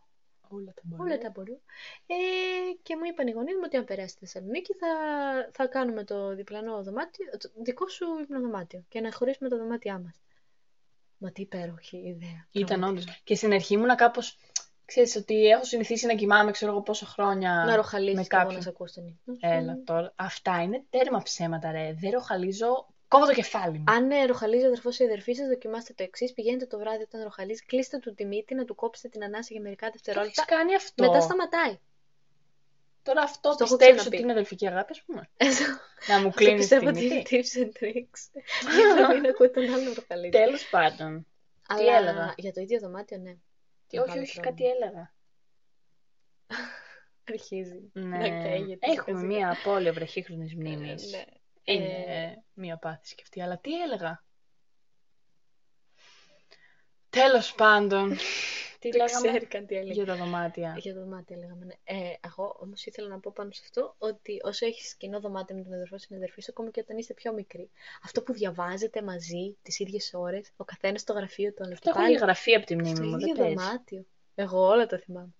[0.55, 1.03] Όλα τα μπορώ.
[1.03, 1.53] Όλα τα μπορώ.
[2.05, 2.15] Ε,
[2.83, 4.87] και μου είπαν οι γονείς μου ότι αν περάσει στη Θεσσαλονίκη θα,
[5.51, 10.21] θα κάνουμε το διπλανό δωμάτιο, το δικό σου υπνοδωμάτιο και να χωρίσουμε τα δωμάτια μας.
[11.17, 12.47] Μα τι υπέροχη ιδέα.
[12.51, 12.87] Ήταν πραγματικά.
[12.87, 13.21] όντως.
[13.23, 14.37] Και στην αρχή ήμουνα κάπως.
[14.85, 17.63] Ξέρεις ότι έχω συνηθίσει να κοιμάμαι, ξέρω εγώ πόσα χρόνια.
[17.67, 18.61] Να ροχαλίζεις με και εγώ να κάποιον.
[18.61, 19.39] σε ακούω στον ύπνο σου.
[19.41, 20.13] Έλα τώρα.
[20.15, 21.93] Αυτά είναι τέρμα ψέματα, ρε.
[21.93, 22.92] Δεν ροχαλίζω.
[23.13, 23.83] Κόβω το κεφάλι μου.
[23.87, 26.33] Αν ε, ροχαλίζει ο αδερφός ή η αδερφή σας, δοκιμάστε το εξής.
[26.33, 29.61] Πηγαίνετε το βράδυ όταν ροχαλίζει, κλείστε του τη μύτη, να του κόψετε την ανάσα για
[29.61, 30.41] μερικά Το δευτερόλεπτα.
[30.47, 31.03] έχεις κάνει αυτό.
[31.05, 31.77] Μετά σταματάει.
[33.03, 34.15] Τώρα αυτό Στο έχω πιστεύεις ξαναπεί.
[34.15, 35.63] ότι είναι αδελφική αγάπη, ας πούμε; Αυτό
[36.07, 37.43] να μου αυτό κλείνεις πιστεύω τη ότι είναι μύτη.
[37.43, 38.41] tips and tricks.
[38.75, 40.29] Για να μην ακούτε τον άλλο ροχαλίζει.
[40.29, 41.27] Τέλος πάντων.
[41.67, 43.35] Αλλά έλεγα; για το ίδιο δωμάτιο, ναι.
[43.87, 44.57] Τι, όχι, Μεγάλο όχι, πρόβλημα.
[44.57, 45.13] κάτι έλεγα.
[47.33, 48.17] Αρχίζει Ναι.
[48.17, 48.91] να καίγεται.
[48.91, 50.61] Έχουμε σιγά μία απώλεια βραχύχρονη σιγά.
[50.61, 51.13] μνήμης.
[51.13, 51.23] Ε, ναι.
[51.63, 53.41] Είναι Ε, μία πάθηση και αυτή.
[53.41, 54.23] Αλλά τι έλεγα;
[57.09, 58.09] Τέλος πάντων.
[58.79, 59.93] τι Δεν λέγαμε; ξέρει καν τι έλεγε.
[59.93, 60.75] για τα δωμάτια.
[60.79, 61.65] Για το δωμάτιο λέγαμε.
[61.65, 61.73] Ναι.
[61.83, 65.63] Ε, εγώ όμως ήθελα να πω πάνω σε αυτό ότι όσο έχεις κοινό δωμάτιο με
[65.63, 67.69] τον αδερφό στην αδερφή σου, ακόμα και όταν είστε πιο μικροί,
[68.03, 71.89] αυτό που διαβάζετε μαζί τις ίδιες ώρες, ο καθένας στο γραφείο του, αλλά Αυτό και
[71.89, 73.17] έχω πάλι γραφεί από τη μνήμη στο μου.
[73.17, 73.55] ίδιο Δεν παίζει.
[73.55, 74.05] δωμάτιο.
[74.35, 75.33] Εγώ όλα τα θυμάμαι.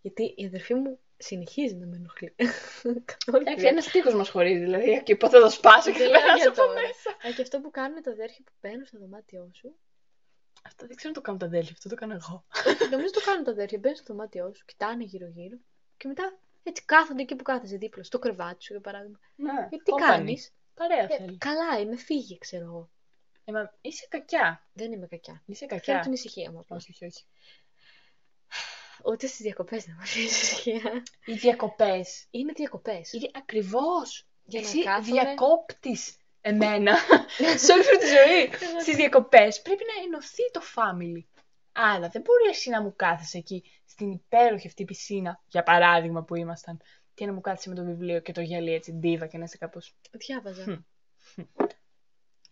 [0.00, 2.34] Γιατί η αδερφή μου συνεχίζει να με ενοχλεί.
[3.12, 4.58] Καθόλου Εντάξει, ένας τείχο μας χωρίζει.
[4.58, 6.72] Δηλαδή, και πότε θα το σπάσω και Δεν θα λέω περάσω για από τώρα.
[6.80, 7.10] μέσα.
[7.28, 9.74] Α, και αυτό που κάνουν τα αδέρφια που μπαίνουν στο δωμάτιό σου.
[10.64, 12.44] Αυτό δεν ξέρω να το κάνουν τα αδέλφια, αυτό το κάνω εγώ.
[12.66, 13.78] Όχι, νομίζω το κάνουν τα αδέρφια.
[13.78, 15.56] Μπαίνουν στο δωμάτιό σου, κοιτάνε γύρω-γύρω
[15.96, 19.18] και μετά έτσι κάθονται εκεί που κάθεσαι δίπλα, στο κρεβάτι σου για παράδειγμα.
[19.36, 20.06] Ναι, Ε, τι company.
[20.06, 21.38] κάνεις; Παρέα Ε, θέλει.
[21.38, 22.90] καλά, είμαι, φύγε, ξέρω εγώ.
[23.44, 24.66] Ε, μα είσαι κακιά.
[24.72, 25.42] Δεν είμαι κακιά.
[25.46, 26.00] Είσαι Θέλω κακιά.
[26.00, 26.58] την ησυχία μου.
[26.58, 26.82] απλώς.
[26.82, 27.24] Όχι, όχι, όχι.
[29.04, 31.02] Ούτε στις διακοπές δεν μου αφήνει ησυχία.
[31.24, 32.26] Οι διακοπές.
[32.30, 33.12] Είναι διακοπές.
[33.12, 34.26] Είναι ακριβώς.
[34.44, 35.04] Για να Εσύ κάθομαι.
[35.22, 36.96] διακόπτεις εμένα
[37.64, 38.50] σε όλη σου τη ζωή.
[38.80, 41.24] Στις διακοπές πρέπει να ενωθεί το family.
[41.72, 46.34] Άρα δεν μπορεί εσύ να μου κάθεσαι εκεί στην υπέροχη αυτή πισίνα, για παράδειγμα που
[46.34, 46.80] ήμασταν,
[47.14, 49.56] και να μου κάθεσαι με το βιβλίο και το γυαλί έτσι ντίβα και να είσαι
[49.56, 49.94] κάπως...
[50.10, 50.84] Διάβαζα.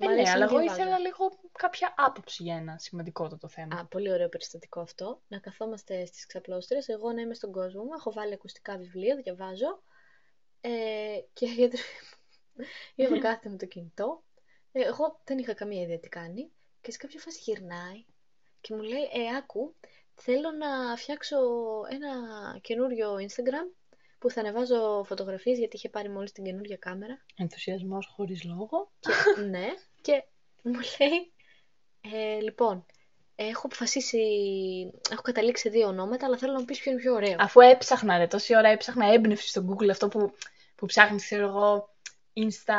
[0.01, 0.07] Χμ.
[0.07, 0.81] Μ' Ε, ναι, αρέσει να αλλά εγώ διαβάζω.
[0.81, 3.77] ήθελα λίγο κάποια άποψη για ένα σημαντικότατο θέμα.
[3.81, 5.23] Α, πολύ ωραίο περιστατικό αυτό.
[5.29, 9.83] Να καθόμαστε στις ξαπλώστρες, εγώ να είμαι στον κόσμο μου, έχω βάλει ακουστικά βιβλία, διαβάζω.
[10.61, 10.71] Ε,
[11.33, 11.95] και η αδερφή
[12.55, 14.23] μου είμαι κάθεται με το κινητό.
[14.73, 16.51] Ε, εγώ δεν είχα καμία ιδέα τι κάνει.
[16.81, 18.05] Και σε κάποια φάση γυρνάει
[18.61, 19.75] και μου λέει, ε, άκου,
[20.15, 21.37] θέλω να φτιάξω
[21.91, 22.11] ένα
[22.61, 23.75] καινούριο Instagram
[24.19, 27.25] που θα ανεβάζω φωτογραφίες γιατί είχε πάρει μόλις την καινούργια κάμερα.
[27.37, 28.93] Ενθουσιασμός χωρίς λόγο.
[28.99, 29.11] Και,
[29.51, 29.67] ναι,
[30.01, 30.25] και
[30.63, 31.33] μου λέει,
[32.01, 32.87] ε, λοιπόν,
[33.35, 34.19] έχω αποφασίσει,
[35.11, 37.37] έχω καταλήξει σε δύο ονόματα, αλλά θέλω να μου πεις ποιο είναι πιο ωραίο.
[37.39, 40.35] Αφού έψαχνα, ρε, τόση ώρα έψαχνα έμπνευση στο Google, αυτό που,
[40.75, 41.95] που ψάχνεις, ξέρω εγώ,
[42.35, 42.75] Insta,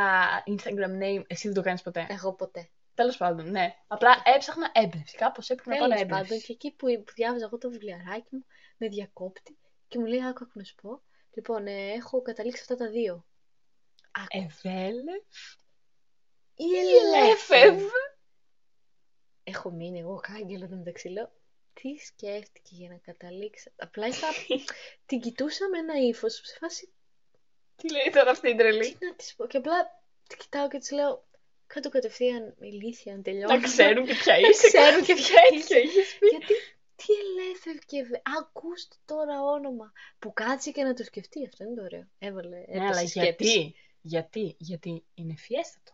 [0.56, 2.08] Instagram name, εσύ δεν το κάνεις ποτέ.
[2.10, 2.70] Εγώ ποτέ.
[2.94, 3.76] Τέλος πάντων, ναι.
[3.88, 5.18] Απλά έψαχνα έμπνευση.
[5.18, 6.28] Κάπως έπρεπε να πάρω Τέλος έμπνευση.
[6.28, 8.46] πάντων, και εκεί που, που διάβαζα εγώ το βιβλιαράκι μου,
[8.78, 9.58] με διακόπτη
[9.88, 11.02] και μου λέει, άκου, άκου να σου πω.
[11.34, 13.26] Λοιπόν, ε, έχω καταλήξει αυτά τα δύο.
[14.12, 14.28] Άκου.
[14.30, 15.12] Εβέλε.
[16.66, 17.84] Η Ελέφευ.
[19.44, 21.32] Έχω μείνει εγώ κάγκελο το μεταξύ, λέω,
[21.74, 24.28] τι σκέφτηκε για να καταλήξει; Απλά είχα,
[25.06, 26.94] την κοιτούσα με ένα ύφος σε φάση
[27.76, 30.78] Τι λέει τώρα αυτή η τρελή; Τι να της πω; Και απλά τη κοιτάω και
[30.78, 31.28] της λέω,
[31.68, 33.54] κάτω κατευθείαν ηλίθεια αν τελειώνει.
[33.54, 34.68] Να ξέρουν και ποια Να είσαι.
[34.68, 35.80] ξέρουν και ποια είσαι.
[35.80, 36.28] είχες πει.
[36.28, 36.54] Γιατί
[36.96, 41.46] τι ελεύθερη και βε- ακούστε τώρα όνομα που κάτσε και να το σκεφτεί.
[41.48, 42.08] Αυτό είναι το ωραίο.
[42.20, 42.58] Έβαλε.
[42.58, 43.54] Ναι, έπεσε αλλά σκέψης.
[43.54, 45.92] γιατί; Γιατί; Γιατί είναι φιέστατο.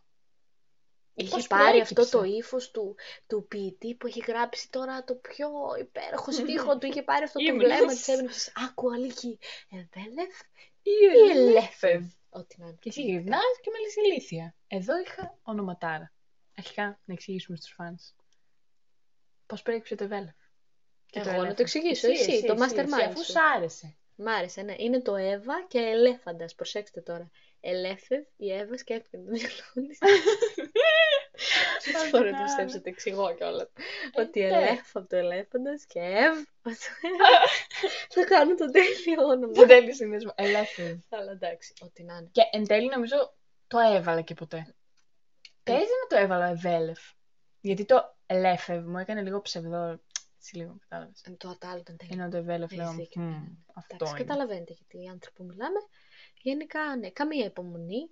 [1.19, 2.17] Είχε Πώς πάρει αυτό προέκυψε.
[2.17, 2.95] το ύφος του,
[3.27, 5.49] του ποιητή που έχει γράψει τώρα το πιο
[5.79, 6.85] υπέροχο στίχο του.
[6.87, 7.63] Είχε πάρει αυτό το Ήμνος.
[7.65, 8.51] βλέμμα της έμπνευση.
[8.67, 9.39] Άκου αλήκη.
[9.69, 10.35] Ευέλευ
[10.81, 10.91] Ή
[11.25, 12.03] ή ελέφευ.
[12.29, 12.77] Ό,τι να είναι.
[12.81, 14.55] Και εσύ γυρνάς και με λες ηλίθεια.
[14.67, 16.13] Εδώ είχα ονοματάρα.
[16.57, 18.13] Αρχικά να εξηγήσουμε στους φανς.
[19.45, 20.35] Πώς προέκυψε το Εβέλεφ.
[21.05, 21.55] Και Εγώ να Ελέφευ.
[21.55, 23.31] το εξηγήσω, εσύ, το mastermind Αφού σου.
[23.31, 23.95] σ' άρεσε.
[24.15, 24.75] Μ' άρεσε, ναι.
[24.77, 26.55] Είναι το Εύα και Ελέφαντας.
[26.55, 27.29] Προσέξτε τώρα.
[27.59, 29.97] Ελέφευ, η Εύα σκέφτεται το μυαλό τη.
[31.91, 33.67] Δεν μπορώ να πιστέψω, το εξηγώ κιόλας.
[34.13, 34.45] Ότι ναι.
[34.47, 36.37] Ελέφ από το Ελέφαντα και Ευ.
[36.37, 37.39] από το Εύα.
[38.13, 39.53] Θα κάνω το τέλειο όνομα.
[39.53, 40.31] Δεν τέλει σύνδεσμο.
[40.35, 40.97] Ελέφευ.
[41.09, 42.29] Αλλά εντάξει, ό,τι να είναι.
[42.31, 43.33] Και εν τέλει νομίζω
[43.67, 44.75] το έβαλα και ποτέ.
[45.63, 46.99] Παίζει να το έβαλα Εβέλεφ.
[47.61, 49.99] Γιατί το Ελέφευ μου έκανε λίγο ψευδό.
[50.37, 51.21] Έτσι λίγο, κατάλαβες.
[51.23, 52.15] Ε, Το ατάλληλο ήταν τέλειο.
[52.21, 52.93] Ενώ το Εβέλεφ Έχεις λέω.
[52.93, 53.47] δίκιο, «Μμμ, ναι, ναι.
[53.73, 54.23] Αυτό Εντάξει, είναι.
[54.23, 55.79] καταλαβαίνετε γιατί οι άνθρωποι που μιλάμε.
[56.41, 58.09] Γενικά, ναι, καμία υπομονή.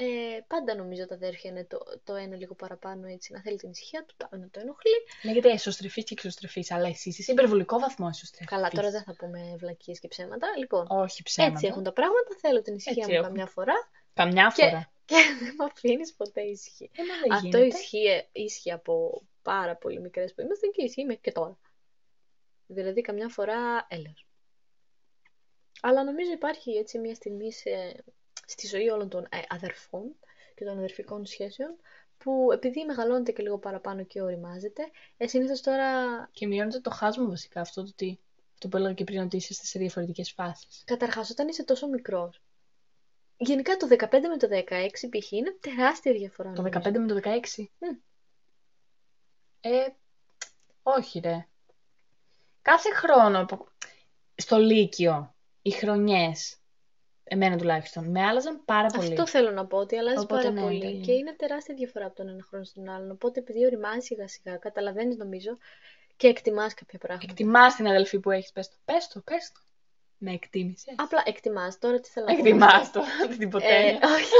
[0.00, 3.70] Ε, πάντα νομίζω τα αδέρφια είναι το, το ένα λίγο παραπάνω έτσι, να θέλει την
[3.70, 4.92] ησυχία του, το άλλο να το ενοχλεί.
[5.22, 8.46] Λέγεται εσωστρεφή και εξωστρεφή, αλλά εσύ είσαι σε υπερβολικό βαθμό εσωστρεφής.
[8.48, 10.46] Καλά, τώρα δεν θα πούμε βλακίες και ψέματα.
[10.58, 11.52] Λοιπόν, Όχι ψέματα.
[11.54, 12.36] έτσι έχουν τα πράγματα.
[12.40, 13.28] Θέλω την ησυχία Έτσι μου έχουν.
[13.28, 13.74] καμιά φορά
[14.14, 14.90] Καμιά Και- φορά.
[15.08, 16.90] και δεν με αφήνεις ποτέ ήσυχη.
[16.96, 17.66] Ε, μα δεν Αυτό γίνεται.
[17.66, 21.58] ισχύει, ίσχυε από πάρα πολύ μικρές που είμαστε και ισχύει μέχρι και τώρα.
[22.66, 24.26] Δηλαδή, καμιά φορά έλεος.
[25.80, 28.04] Αλλά νομίζω υπάρχει έτσι μια στιγμή σε-
[28.46, 30.14] στη ζωή όλων των ε, αδερφών
[30.54, 31.76] και των αδερφικών σχέσεων
[32.18, 34.82] που επειδή μεγαλώνεται και λίγο παραπάνω και οριμάζεται,
[35.16, 35.94] ε, συνήθως τώρα
[36.32, 38.18] Και μειώνεται το χάσμα βασικά αυτό το τι.
[38.54, 40.82] Αυτό που έλεγα και πριν ότι είσαι σε διαφορετικές φάσεις.
[40.86, 42.40] Καταρχάς, όταν είσαι τόσο μικρός,
[43.36, 45.30] γενικά το 15 με το 16 π.χ.
[45.32, 46.52] είναι τεράστια διαφορά.
[46.52, 46.80] Το νομίζω.
[46.84, 47.68] 15 με το 16.
[47.78, 47.96] Μμ.
[49.60, 49.86] Ε,
[50.82, 51.46] όχι ρε.
[52.62, 53.68] Κάθε χρόνο που-
[54.34, 55.34] στο Λύκειο,
[55.68, 56.56] οι χρονιές,
[57.24, 59.08] εμένα τουλάχιστον, με άλλαζαν πάρα πολύ.
[59.08, 60.80] Αυτό θέλω να πω, ότι αλλάζει Οπότε, πάρα ναι, πολύ.
[60.80, 63.10] δεν- Και είναι τεράστια διαφορά από τον ένα χρόνο στον άλλον.
[63.10, 65.58] Οπότε, επειδή οριμάζεις σιγά σιγά, καταλαβαίνεις νομίζω
[66.16, 67.26] και εκτιμάς κάποια πράγματα.
[67.30, 68.76] Εκτιμάς την αδελφή που έχεις, πες το.
[68.84, 69.60] Πες το, πες το.
[70.20, 70.94] Με εκτίμησες.
[70.96, 71.78] Απλά εκτιμάς.
[71.78, 72.38] Τώρα τι θέλω να πω.
[72.38, 73.00] Εκτιμάς το,
[73.38, 73.98] την Ε, ποτένια.
[74.04, 74.32] όχι.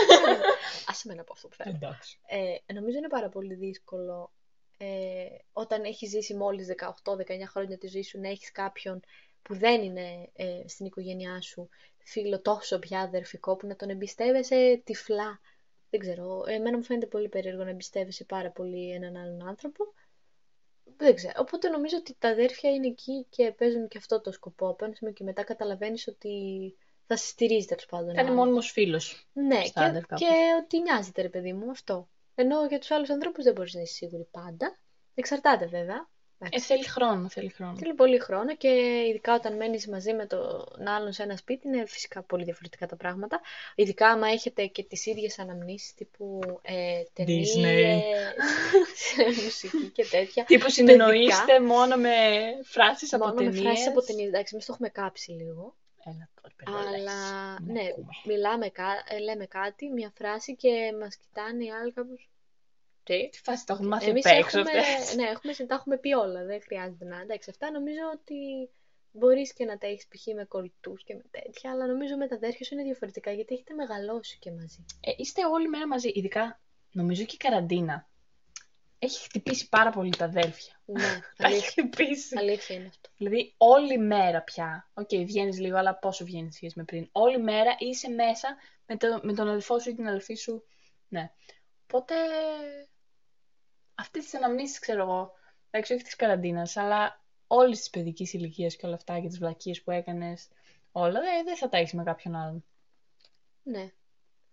[0.86, 1.74] Άσε με να πω αυτό που θέλω.
[1.74, 2.18] Εντάξει.
[2.26, 4.32] Ε, νομίζω είναι πάρα πολύ δύσκολο
[4.76, 4.86] ε,
[5.52, 6.66] όταν έχεις ζήσει μόλις
[7.04, 9.00] 18-19 χρόνια τη ζωή σου να έχεις κάποιον
[9.48, 14.80] που δεν είναι ε, στην οικογένειά σου φίλο τόσο πια αδερφικό που να τον εμπιστεύεσαι
[14.84, 15.40] τυφλά.
[15.90, 19.84] Δεν ξέρω, εμένα μου φαίνεται πολύ περίεργο να εμπιστεύεσαι πάρα πολύ έναν άλλον άνθρωπο.
[20.96, 21.32] Δεν ξέρω.
[21.36, 24.68] Οπότε νομίζω ότι τα αδέρφια είναι εκεί και παίζουν και αυτό το σκοπό.
[24.68, 26.30] Απέναντι και μετά καταλαβαίνεις ότι
[27.06, 28.14] θα σε στηρίζει τέλος πάντων.
[28.14, 29.28] Κάνει ο μόνιμος φίλος.
[29.32, 30.26] ναι, στα και, αδερφικά και
[30.62, 32.08] ότι νοιάζεται ρε παιδί μου αυτό.
[32.34, 34.78] Ενώ για τους άλλους ανθρώπους δεν μπορείς να είσαι σίγουρη πάντα.
[35.14, 36.08] Εξαρτάται βέβαια.
[36.50, 37.76] Ε, θέλει χρόνο, θέλει χρόνο.
[37.76, 38.68] Θέλει πολύ χρόνο και
[39.08, 42.96] ειδικά όταν μένεις μαζί με τον άλλον σε ένα σπίτι είναι φυσικά πολύ διαφορετικά τα
[42.96, 43.40] πράγματα.
[43.74, 47.54] Ειδικά άμα έχετε και τις ίδιες αναμνήσεις τύπου ε, ταινίες,
[49.44, 50.44] μουσική και τέτοια.
[50.44, 52.10] Τύπου συνεννοείστε μόνο με
[52.64, 53.62] φράσεις από Μόνο με ταινίες.
[53.62, 54.28] φράσεις από ταινίες.
[54.28, 55.74] Εντάξει, εμείς το έχουμε κάψει λίγο.
[56.04, 56.86] Έλα τώρα, παιδί, λες.
[57.10, 58.08] Αλλά Να ναι, ακούμε.
[58.26, 62.28] μιλάμε, κα- ε, λέμε κάτι, μια φράση και μας κοιτάνε οι άλλοι κάπως.
[63.08, 63.28] Τι.
[63.28, 65.14] Τι φάση, το έχουν μάθει Εμείς απ' έξω έχουμε, αυτές.
[65.14, 67.20] ναι, έχουμε, τα έχουμε πει όλα, δεν χρειάζεται να.
[67.20, 68.70] Εντάξει, αυτά νομίζω ότι
[69.12, 70.26] μπορείς και να τα έχεις π.χ.
[70.34, 73.74] με κολλητούς και με τέτοια, αλλά νομίζω με τα αδέρφια σου είναι διαφορετικά, γιατί έχετε
[73.74, 74.84] μεγαλώσει και μαζί.
[75.00, 76.60] Ε, είστε όλη μέρα μαζί, ειδικά
[76.92, 78.08] νομίζω και η καραντίνα.
[79.00, 80.80] Έχει χτυπήσει πάρα πολύ τα αδέλφια.
[80.84, 81.02] Ναι,
[81.36, 82.36] Τα έχει αλήθεια, χτυπήσει.
[82.38, 83.08] αλήθεια είναι αυτό.
[83.16, 84.90] Δηλαδή, όλη μέρα πια.
[84.94, 87.08] OK, okay, βγαίνεις λίγο, αλλά πόσο βγαίνεις σχέση με πριν.
[87.12, 90.64] Όλη μέρα είσαι μέσα με, το, με τον αδελφό σου ή την αδελφή σου.
[91.08, 91.30] Ναι.
[91.84, 92.14] Οπότε.
[93.98, 95.32] Αυτές τις αναμνήσεις, ξέρω εγώ.
[95.70, 99.82] Εντάξει, όχι της καραντίνας, αλλά όλης της παιδικής ηλικίας και όλα αυτά και τις βλακίες
[99.82, 100.48] που έκανες.
[100.92, 102.64] Όλα δεν δεν θα τα έχεις με κάποιον άλλον.
[103.62, 103.92] Ναι.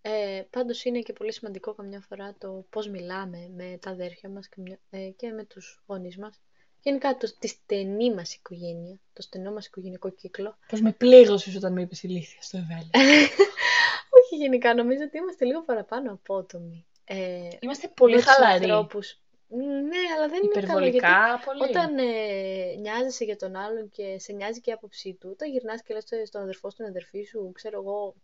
[0.01, 4.47] Ε, πάντως είναι και πολύ σημαντικό καμιά φορά το πώς μιλάμε με τα αδέρφια μας
[4.49, 6.39] και, μια- ε, και με τους γονείς μας.
[6.81, 10.57] Γενικά το, τη στενή μας οικογένεια, το στενό μας οικογενειακό κύκλο.
[10.67, 12.89] Πώς με πλήγωσες όταν με είπες ηλίθεια στο Εβέλιο.
[14.23, 16.85] Όχι γενικά, νομίζω ότι είμαστε λίγο παραπάνω απότομοι.
[17.05, 18.63] Ε, Είμαστε πολύ με τους χαλαροί.
[18.71, 19.19] ανθρώπους.
[19.55, 21.63] Μ, Ναι, αλλά δεν είναι καλό γιατί Υπερβολικά πολύ.
[21.63, 25.81] όταν ε, νοιάζεσαι για τον άλλον και σε νοιάζει και η άποψή του, όταν γυρνάς
[25.83, 28.15] και λες στον αδερφό σου, την αδερφή σου, ξέρω εγώ,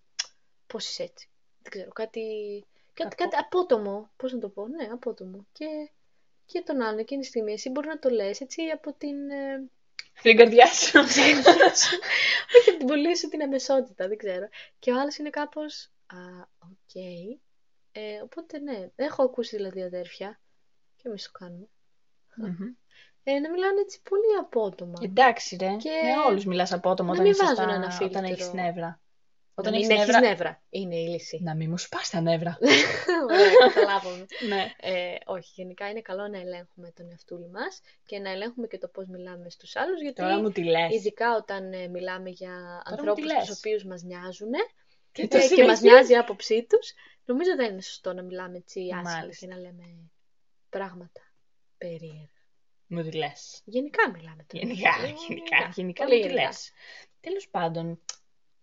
[0.67, 1.30] πώς είσαι έτσι.
[1.62, 2.22] Δεν ξέρω, κάτι,
[2.94, 5.46] κάτι, Απο- κάτι απότομο, πώς να το πω, ναι, απότομο.
[5.52, 5.65] Και,
[6.46, 9.70] και τον άλλον εκείνη τη στιγμή, εσύ μπορεί να το λες έτσι από την, ε,
[10.22, 11.00] Την καρδιά σου.
[12.58, 14.48] όχι από την πολύ σου την αμεσότητα, δεν ξέρω.
[14.80, 16.17] Και ο άλλος είναι κάπως, α,
[16.60, 16.96] οκ.
[17.94, 20.39] Ε, οπότε ναι, έχω ακούσει δηλαδή αδέρφια,
[21.02, 21.68] και εμείς το κάνουμε,
[22.36, 22.68] Μμμ.
[23.24, 24.94] ε, να μιλάνε έτσι πολύ απότομα.
[25.02, 25.76] Εντάξει, ρε.
[25.76, 27.74] Και Με όλους μιλάς απότομα να όταν, μην είσαι βάζουν στα...
[27.76, 28.22] ένα όταν φίλτρο.
[28.32, 29.00] έχεις νεύρα.
[29.54, 30.30] Όταν να μην έχεις έχεις νεύρα.
[30.30, 30.62] νεύρα.
[30.70, 31.40] Είναι η λύση.
[31.44, 32.58] Να μην μου σπάς τα νεύρα.
[33.30, 34.26] Ωραία, καταλάβαμε.
[34.48, 34.72] ναι.
[34.80, 38.88] Ε, όχι, γενικά είναι καλό να ελέγχουμε τον εαυτούλη μας και να ελέγχουμε και το
[38.88, 40.94] πώς μιλάμε στους άλλους, γιατί Τώρα μου τη λες.
[40.94, 43.46] ειδικά όταν ε, μιλάμε για μου ανθρώπους τη λες.
[43.46, 44.52] τους οποίους μας νοιάζουν
[45.12, 45.82] Και ε, το και μας συνεχίζεις.
[45.82, 46.94] νοιάζει η άποψή τους,
[47.26, 49.46] νομίζω δεν είναι σωστό να μιλάμε έτσι άσχημα Μάλιστα.
[49.46, 49.84] και να λέμε
[50.72, 51.22] πράγματα
[51.78, 52.30] περίεργα.
[52.88, 53.62] Μου τη λες.
[53.66, 54.66] Γενικά μιλάμε τώρα.
[54.66, 56.38] Γενικά, Ε, γενικά, γενικά Πολύ μου τη λες.
[56.38, 57.12] γενικά.
[57.22, 58.02] Τέλος πάντων,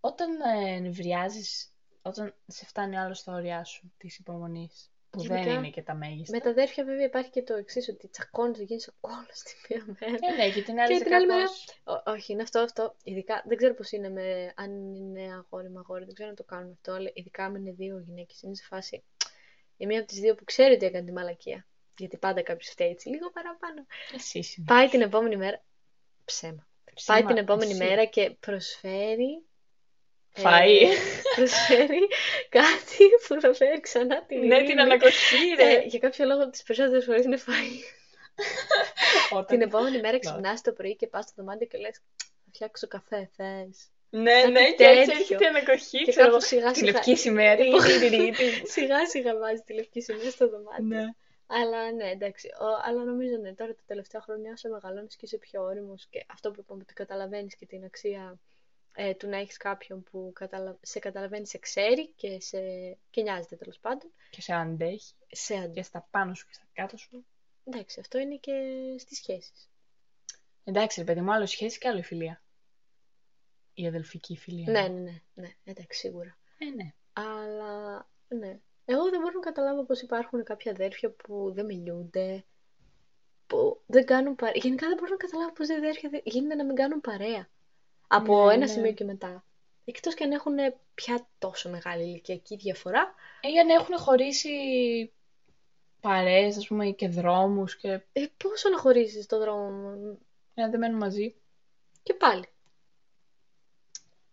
[0.00, 5.52] όταν ε, νευριάζεις, όταν σε φτάνει άλλο στα όρια σου της υπομονής, που δεν Γενικά,
[5.58, 6.36] είναι και τα μέγιστα.
[6.36, 9.84] Με τα αδέρφια βέβαια υπάρχει και το εξής ότι τσακώνεις, γίνεις ο κόλλος τη μία
[10.00, 10.18] μέρα.
[10.32, 12.58] Ε, ναι, και την άλλη Και σε την άλλη μέρα- κάπως- Ό- όχι, είναι αυτό,
[12.60, 12.96] αυτό.
[13.02, 16.44] Ειδικά, δεν ξέρω πώς είναι με, αν είναι αγόρι με αγόρι, δεν ξέρω αν το
[16.44, 19.04] κάνουν αυτό, αλλά ειδικά αν είναι δύο γυναίκες, είναι σε φάση
[19.76, 21.66] η μία από τις δύο που ξέρει ότι έκανε τη μαλακία.
[21.98, 23.86] Γιατί πάντα κάποιος φταίει έτσι λίγο παραπάνω.
[24.14, 24.62] Εσύ είσαι.
[24.66, 25.62] Πάει την επόμενη μέρα,
[26.24, 26.66] ψέμα.
[27.06, 27.84] Πάει την επόμενη εσύ.
[27.84, 29.42] μέρα και προσφέρει
[30.34, 30.86] ε, Φαΐ.
[31.36, 32.08] προσφέρει
[32.48, 34.80] κάτι που θα φέρει ξανά την Ναι, την ειρήνη.
[34.80, 35.82] ανακοχή, Ε, ρε.
[35.86, 37.82] για κάποιο λόγο τις περισσότερες φορές είναι φαΐ.
[39.32, 40.18] Όταν- Την επόμενη μέρα Ναι.
[40.18, 43.88] ξυπνάς το πρωί και πας στο δωμάτιο και λες θα φτιάξω καφέ, θες.
[44.10, 45.20] Ναι, Κάτι ναι, και έτσι τέτοιο.
[45.20, 45.98] έρχεται η ανακοχή.
[46.04, 46.90] Και ξέρω εγώ, κάπως σιγά Τη σιγά...
[46.92, 47.56] λευκή σημαία.
[47.56, 48.70] τι- τι- τι- τι- τι.
[48.70, 50.84] σιγά σιγά βάζεις τη λευκή σημαία στο δωμάτιο.
[50.86, 51.04] Ναι.
[51.50, 52.48] Αλλά ναι, εντάξει.
[52.48, 56.24] Ο, αλλά νομίζω ναι, τώρα τα τελευταία χρόνια όσο μεγαλώνεις και είσαι πιο όριμος και
[56.28, 58.40] αυτό που είπαμε ότι καταλαβαίνεις και την αξία
[58.94, 60.78] ε, του να έχεις κάποιον που καταλα...
[60.80, 62.58] σε καταλαβαίνει, σε ξέρει και, σε...
[63.10, 64.12] και νοιάζεται τέλος πάντων.
[64.30, 65.14] Και σε αντέχει.
[65.30, 65.74] Σε αντι...
[65.74, 67.26] Και στα πάνω σου και στα κάτω σου.
[67.64, 68.52] Εντάξει, αυτό είναι και
[68.98, 69.70] στις σχέσεις.
[70.64, 72.42] Εντάξει, ρε παιδί μου, άλλο σχέση και άλλο η φιλία.
[73.74, 74.70] Η αδελφική φιλία.
[74.70, 76.38] Ναι, ναι, ναι, ναι, εντάξει, σίγουρα.
[76.58, 76.92] Ε, ναι.
[77.12, 78.60] Αλλά ναι.
[78.90, 82.44] Εγώ δεν μπορώ να καταλάβω πως υπάρχουν κάποια αδέρφια που δεν μιλούνται,
[83.46, 84.54] που δεν κάνουν παρέα.
[84.56, 87.48] Γενικά δεν μπορώ να καταλάβω πως δύο αδέρφια δεν- γίνεται να μην κάνουν παρέα.
[88.08, 88.66] Από Ναι, ένα ναι.
[88.66, 89.44] σημείο και μετά.
[89.84, 90.54] Εκτός και αν έχουν
[90.94, 93.14] πια τόσο μεγάλη ηλικιακή διαφορά.
[93.40, 94.48] Ε, για να έχουν χωρίσει
[96.00, 100.18] παρέες, ας πούμε, και δρόμους και Ε, πόσο να χωρίσεις το δρόμο μου;
[100.54, 101.34] για να δεν μένουν μαζί.
[102.02, 102.44] Και πάλι.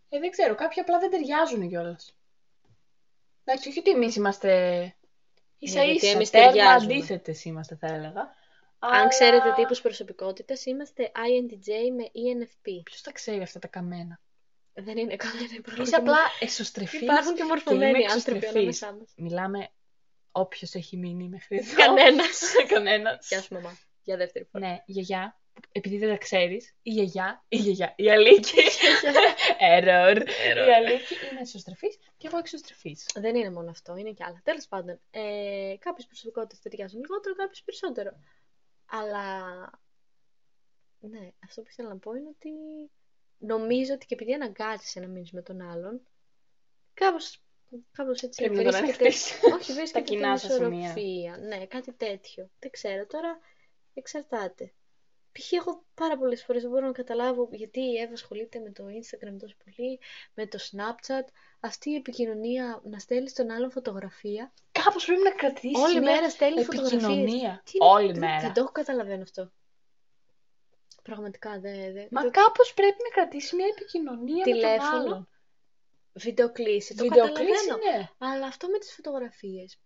[0.08, 2.15] Ε, δεν ξέρω, κάποιοι απλά δεν ταιριάζουν κιόλας.
[3.48, 4.50] Εντάξει, όχι ότι εμείς είμαστε
[5.58, 6.94] ίσα γιατί ίσα, εμείς τέρμα ταιριάζουμε.
[6.94, 8.34] αντίθετες είμαστε θα έλεγα.
[8.78, 12.82] Αν Αλλά- ξέρετε τύπους προσωπικότητας, είμαστε INTJ με E ENFP.
[12.84, 14.20] Ποιος τα ξέρει αυτά τα καμένα;
[14.72, 15.82] Δεν είναι κανένα πρόβλημα.
[15.86, 18.82] Είσαι απλά εσωστρεφής Υπάρχουν και μορφωμένοι είμαι άνθρωποι εξωστρεφής.
[18.82, 19.12] ανάμεσά μας.
[19.16, 19.68] Μιλάμε
[20.32, 21.74] όποιος έχει μείνει μέχρι εδώ.
[21.74, 22.40] Κανένας.
[22.74, 23.28] Κανένας.
[23.28, 23.78] Γεια σου μαμά.
[24.02, 24.66] Για δεύτερη φορά.
[24.68, 25.40] Ναι, γιαγιά,
[25.72, 28.54] επειδή δεν τα ξέρεις, η γιαγιά, η γιαγιά, η Αλίκη.
[29.78, 30.16] Error.
[30.68, 33.06] Η Αλίκη είναι εσωστρεφής και εγώ εξωστρεφής.
[33.14, 34.40] Δεν είναι μόνο αυτό, είναι και άλλα.
[34.44, 38.10] Τέλος πάντων, ε, κάποιες προσωπικότητες ταιριάζουν λιγότερο, κάποιες περισσότερο.
[38.86, 39.34] Αλλά
[41.00, 42.50] Ναι, αυτό που ήθελα να πω είναι ότι
[43.38, 46.00] νομίζω ότι και επειδή αναγκάζεσαι να μείνεις με τον άλλον,
[46.94, 47.42] κάπως,
[47.92, 49.32] κάπως έτσι Πρέπει να τον βρίσκεται, ανοιχτείς.
[49.54, 50.78] όχι βρίσκεται την κοινά σας σημεία.
[50.78, 51.36] ισορροπία.
[51.36, 52.50] Ναι, κάτι τέτοιο.
[52.58, 53.38] Δεν ξέρω, τώρα
[53.94, 54.72] εξαρτάται.
[55.38, 55.52] Π.χ.
[55.52, 59.36] εγώ πάρα πολλές φορές δεν μπορώ να καταλάβω γιατί η Εύα ασχολείται με το Instagram
[59.40, 60.00] τόσο πολύ,
[60.34, 61.24] με το Snapchat,
[61.60, 64.52] αυτή η επικοινωνία να στέλνεις στον άλλον φωτογραφία.
[64.72, 67.02] Κάπως πρέπει να κρατήσεις Όλη μια μέρα στέλνεις φωτογραφίες.
[67.02, 67.62] επικοινωνία.
[67.64, 68.40] Τι είναι- Όλη δεν- μέρα.
[68.40, 69.50] Δεν το καταλαβαίνω αυτό.
[71.02, 71.92] Πραγματικά δεν.
[71.92, 74.96] δεν Μα δεν- κάπως πρέπει να κρατήσεις μια επικοινωνία με τον Τηλέφωνο.
[75.02, 75.28] άλλον.
[76.12, 77.98] Βιντεοκλήση, το Βιντεοκλήση, καταλαβαίνω.
[77.98, 78.08] ναι.
[78.18, 79.78] Αλλά αυτό με τις φωτογραφίες.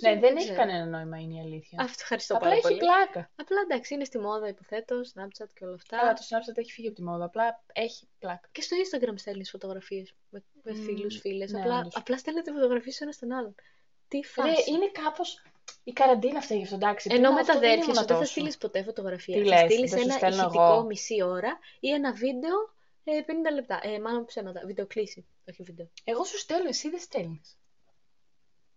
[0.00, 0.58] Ναι, δεν έχει ξέρω.
[0.58, 1.78] κανένα νόημα, είναι η αλήθεια.
[1.80, 2.78] Αυτό ευχαριστώ Απλά πάρα έχει πολύ.
[2.78, 3.30] πλάκα.
[3.36, 5.96] Απλά εντάξει, είναι στη μόδα, υποθέτως, Snapchat και όλα αυτά.
[5.96, 7.24] Καλά, το Snapchat έχει φύγει από τη μόδα.
[7.24, 8.48] Απλά έχει πλάκα.
[8.52, 11.52] Και στο Instagram στέλνεις φωτογραφίες με, με Μμμ, φίλους, φίλες.
[11.52, 11.96] ναι, απλά, όντως.
[11.96, 13.54] απλά στέλνετε φωτογραφίες ένας στον άλλον.
[14.08, 14.70] Τι Ρε, φάση.
[14.70, 15.42] είναι κάπως...
[15.84, 17.08] Η καραντίνα αυτή γι' αυτό, εντάξει.
[17.12, 18.30] Ενώ πριν με αυτό τα δεν αδέρφια ήμουν σου δεν θα τόσο.
[18.32, 19.42] στείλεις ποτέ φωτογραφία.
[19.42, 20.84] Τι θα λες, στείλεις δεν σου ένα στέλνω ηχητικό εγώ.
[20.84, 23.80] μισή ώρα ή ένα βίντεο ε, 50 λεπτά.
[23.82, 24.62] Ε, μάλλον ψέματα.
[24.66, 25.90] Βιντεοκλήση, όχι βίντεο.
[26.04, 27.58] Εγώ σου στέλνω, εσύ δεν στέλνεις.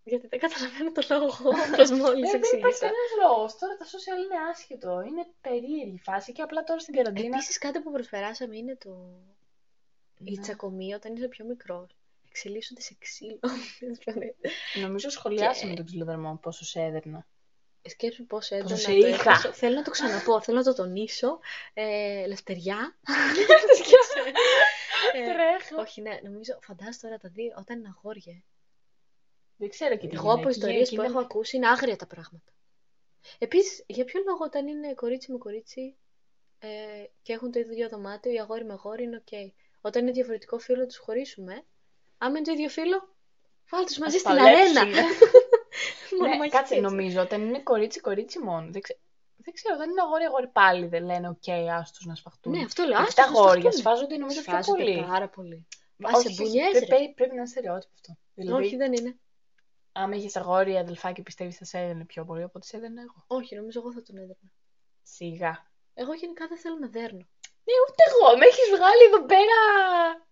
[0.08, 2.80] Γιατί δεν καταλαβαίνω το λόγο όπως μόλις Ε, δεν υπάρχει εξήγησα.
[2.86, 3.58] κανένας λόγος.
[3.58, 4.92] Τώρα τα social είναι άσχετο.
[5.08, 7.36] Είναι περίεργη η φάση και απλά τώρα στην καραντίνα.
[7.38, 8.92] Επίσης, κάτι που προσπεράσαμε είναι το.
[10.24, 10.42] Η Ναι.
[10.42, 11.90] τσακωμή όταν είσαι πιο μικρός.
[12.30, 13.40] Εξελίσσονται σε ξύλο.
[14.86, 17.28] Νομίζω σχολιάσαμε Και- τον ξυλοδαρμό πόσο σε έδερνα.
[17.90, 19.08] Σκέψου πόσο έντονα Πόσο το σε είχα.
[19.30, 19.54] έχασα.
[19.54, 21.40] Θέλω να το ξαναπώ, θέλω να το τονίσω.
[21.74, 22.96] Ε, λευτεριά.
[25.14, 25.82] Ε, Τρέχω.
[25.82, 28.44] όχι, ναι, νομίζω, φαντάζομαι τώρα τα δύο, όταν είναι αγόρια.
[29.58, 29.64] Ε.
[29.64, 30.50] Δεν ξέρω και τι Εγώ από γίνεται.
[30.50, 32.52] ιστορίες Εκεί που δεν- έχω ακούσει είναι άγρια τα πράγματα.
[33.38, 35.96] Επίσης, για ποιο λόγο όταν είναι κορίτσι με κορίτσι
[36.60, 36.68] ε,
[37.22, 39.54] και έχουν το ίδιο δωμάτιο, ή αγόρι με αγόρι είναι οκ.
[39.82, 41.66] Όταν είναι διαφορετικό φύλλο, τους χωρίσουμε.
[42.18, 43.16] Άμα είναι το ίδιο φύλλο,
[43.70, 44.74] βάλτε τους μαζί Ας στην αρένα.
[44.80, 45.02] παλέψουμε.
[46.20, 46.60] Μόνο ναι, μαχητές.
[46.60, 48.68] κάτσε, νομίζω όταν είναι κορίτσι-κορίτσι μόνο.
[48.72, 48.98] Δεν, ξέ...
[49.38, 51.48] δεν ξέρω, όταν είναι αγόρι-αγόρι πάλι δεν λένε οκ,
[51.80, 52.52] άστου να σφαχτούν.
[52.58, 52.92] Ναι, αυτό λέω.
[52.92, 53.82] Γιατί άστος τα να αγόρια σφαχτούν.
[53.82, 55.06] σφάζονται νομίζω πιο Σφάζονται πολύ.
[55.10, 55.68] πάρα πολύ.
[55.98, 56.96] Μα Άσε, όχι, μπουνιές, πρέ- ρε.
[56.96, 58.18] πρέπει, πρέπει να είναι στερεότυπο αυτό.
[58.34, 59.20] Δηλαδή, Όχι, δεν είναι.
[60.02, 63.24] Άμα είχες αγόρι αδελφάκι, πιστεύεις θα σε έδαινε πιο πολύ από ό,τι σε έδαινε εγώ.
[63.28, 64.50] Όχι, νομίζω εγώ θα τον έδερνα.
[65.04, 65.54] Σιγά.
[65.94, 67.26] Εγώ γενικά δεν θέλω να δέρνω.
[67.68, 68.38] Ναι, ούτε εγώ.
[68.38, 69.60] Με έχεις βγάλει εδώ πέρα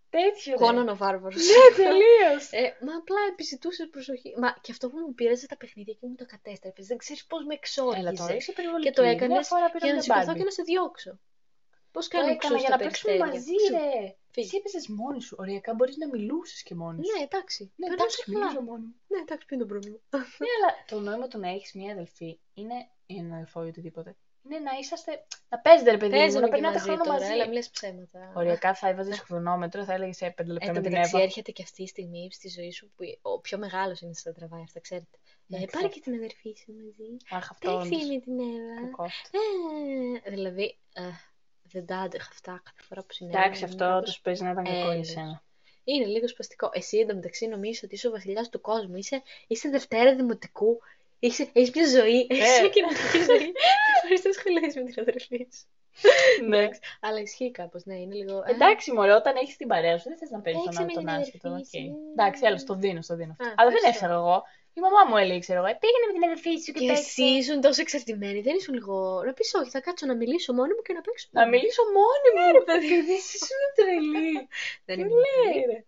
[0.10, 0.52] τέτοιο.
[0.60, 0.66] ρε.
[0.66, 1.42] Κόναν ο βάρβαρος.
[1.50, 2.44] Ναι, τελείως.
[2.52, 4.34] Ε, μα απλά επιζητούσε προσοχή.
[4.42, 6.86] Μα και αυτό που μου πήραζε τα παιχνίδια και μου το κατέστρεφες.
[6.88, 8.38] Δεν ξέρεις πώς με Έλα τώρα, εξόργιζε.
[8.38, 8.88] είσαι περιβολική.
[8.90, 10.38] Και το Μια έκανες φορά πήραμε για να την σηκωθώ Barbie.
[10.38, 11.20] και να σε διώξω.
[11.92, 14.16] Πώς Το κάνει έκανα για να παίξουμε μαζί, ρε.
[14.36, 14.46] Φύγε.
[14.48, 15.36] Εσύ έπαιζες μόνη σου.
[15.40, 17.12] Οριακά μπορείς να μιλούσες και μόνη σου.
[17.18, 17.62] Ναι, εντάξει.
[17.76, 18.38] Ναι, Περνούσε εντάξει, καλά.
[18.40, 18.96] μιλούσα μόνη μου.
[19.08, 19.98] Ναι, εντάξει, ποιο είναι το πρόβλημα.
[20.44, 22.78] Ναι, αλλά το νόημα του να έχεις μία αδελφή είναι.
[23.06, 24.16] ή έναν αδελφό ή οτιδήποτε.
[24.50, 25.12] Είναι να είσαστε.
[25.50, 27.32] να παίζετε, ρε παιδί μου, να Παίζουμε και περνάτε μαζί χρόνο τώρα, μαζί.
[27.32, 28.34] έλα, μην λες ψέματα.
[28.36, 31.24] Οριακά θα έβαζες χρονόμετρο, θα έλεγες σε 5 λεπτά Εν με τω την μεταξύ Εύα.
[31.24, 34.62] έρχεται και αυτή η στιγμή στη ζωή σου που ο πιο μεγάλος είναι στα τραβάει,
[34.62, 35.18] αυτά ξέρετε.
[35.46, 35.88] Ναι, Ε, πάρε ξέρω.
[35.90, 37.18] και την αδερφή σου μαζί.
[37.30, 38.08] Αχ, αυτό Παίξει όντως.
[38.08, 38.82] με την Εύα.
[38.90, 39.14] Κακός.
[40.24, 41.02] Ε, δηλαδή, ε,
[41.72, 43.44] δεν τα άντεχα αυτά κάθε φορά που συνέβαινε.
[43.44, 45.08] Εντάξει, είναι αυτό κάπως- τους παίζει να ήταν κακό για Έλεος.
[45.08, 45.44] σένα.
[45.84, 46.70] Είναι λίγο σπαστικό.
[46.74, 48.96] Εσύ εντωμεταξύ νομίζεις ότι είσαι ο βασιλιάς του κόσμου.
[48.96, 50.80] Είσαι, είσαι Δευτέρα Δημοτικού.
[51.20, 52.28] Είσαι, έχεις μια ζωή.
[52.30, 52.60] Έχεις Ε.
[52.60, 53.38] μια κοινωνική ζωή.
[53.38, 53.54] Δεν
[54.04, 55.66] μπορείς να ασχολείσαι με την αδερφή σου.
[56.48, 56.68] Ναι.
[57.02, 58.44] Αλλά ισχύει κάπως, ναι, είναι λίγο...
[58.48, 60.88] ε, Εντάξει, μωρέ, όταν έχεις την παρέα σου, δεν θες να παίζει τον Παίξε άλλο
[60.88, 61.48] με τον την άσχετο.
[61.50, 61.84] αδερφή οκ.
[61.84, 61.98] σου.
[62.12, 63.44] Εντάξει, άλλο, το δίνω, στο δίνω αυτό.
[63.46, 64.06] Α, Αλλά δεν ευχαριστώ.
[64.06, 64.38] έφερα εγώ.
[64.78, 67.02] Η μαμά μου έλεγε, ξέρω εγώ, «Ε, πήγαινε με την αδερφή σου και, Και παίξε.
[67.08, 68.96] εσύ ήσουν τόσο εξαρτημένη, δεν ήσουν λίγο.
[69.28, 71.28] Να πεις όχι, θα κάτσω να μιλήσω μόνη μου και να παίξω.
[71.32, 71.56] Να μόνη μου».
[71.58, 74.32] μιλήσω μόνη μου, ρε παιδί, εσύ σου είναι τρελή.
[74.88, 75.66] Δεν Τι ήμουν λέει, τρελή.
[75.72, 75.80] ρε.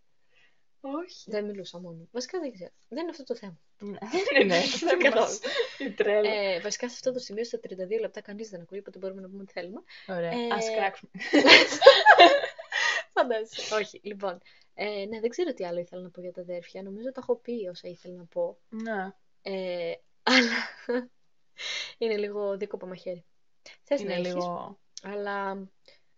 [1.00, 1.22] Όχι.
[1.34, 2.10] Δεν μιλούσα μόνη μου.
[2.17, 2.74] Βασικά δεν ξέρω.
[2.93, 3.60] Δεν είναι αυτό το θέμα.
[3.79, 5.21] Ναι, ναι, δεν Καθόλου.
[5.21, 5.39] μας.
[5.87, 6.29] Η τρέλα.
[6.29, 9.27] Ε, βασικά σε αυτό το σημείο, στα 32 λεπτά, κανείς δεν ακούει, οπότε μπορούμε να
[9.29, 9.81] πούμε ό,τι θέλουμε.
[10.07, 11.11] Ωραία, ε, ας κράξουμε.
[13.13, 13.75] Φαντάζεσαι.
[13.75, 14.41] Όχι, λοιπόν.
[14.73, 16.81] Ε, ναι, δεν ξέρω τι άλλο ήθελα να πω για τα αδέρφια.
[16.81, 18.57] Νομίζω τα έχω πει όσα ήθελα να πω.
[18.69, 19.13] Ναι.
[19.41, 20.95] Ε, αλλά
[21.97, 23.25] είναι λίγο δίκοπο μαχαίρι.
[23.83, 24.79] Θες να Είναι έχεις, λίγο...
[25.03, 25.53] αλλά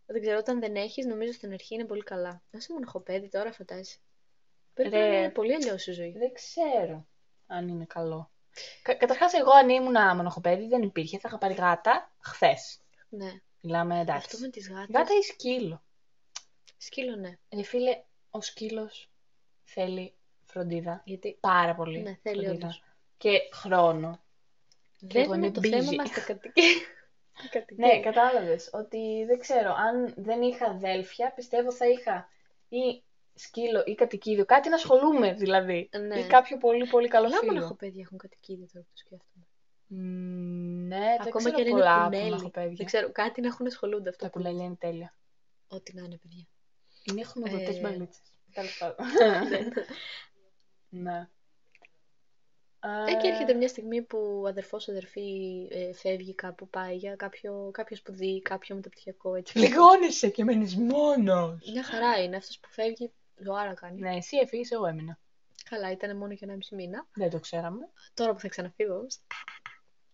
[0.05, 2.43] δεν ξέρω, όταν δεν έχεις, νομίζω στην αρχή είναι πολύ καλά.
[2.49, 3.97] Να είσαι μοναχοπέδι τώρα, φαντάζεσαι.
[4.73, 5.09] Πρέπει Ρε.
[5.09, 6.15] να είναι πολύ αλλιώς η ζωή.
[6.17, 7.07] Δεν ξέρω
[7.51, 8.29] αν είναι καλό.
[8.81, 11.17] Κα- Καταρχάς, εγώ αν ήμουν μοναχοπέδι δεν υπήρχε.
[11.19, 12.79] Θα είχα πάρει γάτα χθες.
[13.09, 13.31] Ναι.
[13.61, 14.41] Μιλάμε Αυτό εντάξει.
[14.41, 14.95] με τις γάτες.
[14.95, 15.83] Γάτα ή σκύλο.
[16.77, 17.37] Σκύλο, ναι.
[17.49, 19.09] Ε, φίλε, ο σκύλος
[19.63, 20.13] θέλει
[20.45, 21.01] φροντίδα.
[21.05, 21.99] Γιατί Πάρα πολύ.
[22.01, 22.65] Ναι, θέλει φροντίδα.
[22.67, 22.83] όντως.
[23.17, 24.19] Και χρόνο.
[24.99, 25.69] δεν εγώ είναι είμαι το busy.
[25.69, 26.63] θέμα μας τα κατοικία.
[27.41, 27.87] Τα κατοικία.
[27.87, 29.73] Ναι, κατάλαβες ότι δεν ξέρω.
[29.73, 32.29] Αν δεν είχα αδέλφια, πιστεύω θα είχα
[32.69, 33.03] ή
[33.39, 34.45] σκύλο ή κατοικίδιο.
[34.45, 35.89] Κάτι να ασχολούμαι δηλαδή.
[36.07, 36.19] Ναι.
[36.19, 37.51] Ή κάποιο πολύ πολύ καλό Πολλά φίλο.
[37.53, 39.45] μοναχοπέδια έχουν κατοικίδια τώρα που το σκέφτομαι.
[39.87, 42.23] Μ, ναι, δεν Ακόμα ξέρω και αν είναι πολλά κουνέλι.
[42.23, 42.73] μοναχοπέδια.
[42.75, 44.23] Δεν ξέρω, κάτι να έχουν ασχολούνται αυτό.
[44.25, 45.13] Τα κουλέλια είναι τέλεια.
[45.67, 46.47] Ό,τι να είναι, παιδιά.
[47.03, 48.33] Είναι χνοδοτές Ε, μπαλίτσες.
[48.53, 48.95] Τέλος πάντων.
[49.49, 49.73] Δεν-
[51.03, 51.29] ναι.
[53.07, 57.69] Ε, και έρχεται μια στιγμή που ο αδερφός αδερφή ε, φεύγει κάπου, πάει για κάποιο,
[57.73, 59.53] κάποιος σπουδή, κάποιο μεταπτυχιακό έτσι.
[59.53, 61.71] Πληγώνεσαι και μένεις μόνος.
[61.71, 62.35] Μια χαρά είναι.
[62.35, 63.11] Αυτός που φεύγει,
[63.43, 63.99] ζωάρα κάνει.
[63.99, 65.19] Ναι, εσύ έφυγες, εγώ έμεινα.
[65.69, 67.07] Καλά, ήταν μόνο για ένα μισή μήνα.
[67.13, 67.89] Δεν το ξέραμε.
[68.13, 69.19] Τώρα που θα ξαναφύγω όμως.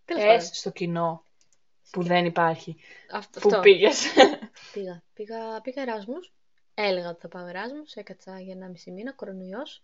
[0.05, 0.41] Τέλος Ε, πάντων.
[0.41, 1.23] στο κοινό
[1.91, 2.76] που δεν υπάρχει.
[3.11, 3.61] Αυτό, Που αυτό.
[3.61, 4.03] πήγες.
[4.73, 5.03] Πήγα.
[5.13, 6.34] Πήγα, πήγα Εράσμους.
[6.73, 7.93] Έλεγα ότι θα πάω Εράσμους.
[7.93, 9.84] Έκατσα για ένα μισή μήνα, κορονοϊός.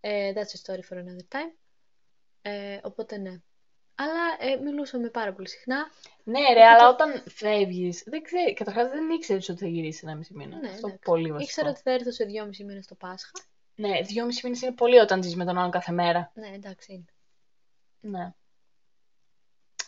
[0.00, 1.56] Ε, that's a story for another time.
[2.42, 3.40] Ε, οπότε ναι.
[4.02, 5.90] Αλλά ε, μιλούσαμε πάρα πολύ συχνά.
[6.24, 8.52] ναι, ρε, αλλά όταν φεύγεις, δεν ξέρει.
[8.52, 10.56] Καταρχάς δεν ήξερες ότι θα γυρίσεις ένα μισή μήνα.
[10.56, 11.04] Ναι, Αυτό εντάξει.
[11.04, 11.42] πολύ βασικό.
[11.42, 13.32] Ήξερα ότι θα έρθω σε δυόμιση μήνες το Πάσχα.
[13.74, 16.32] Ναι, δυόμιση μήνες είναι πολύ όταν ζεις με τον άλλον κάθε μέρα.
[16.34, 17.04] Ναι, εντάξει είναι.
[18.00, 18.32] Ναι.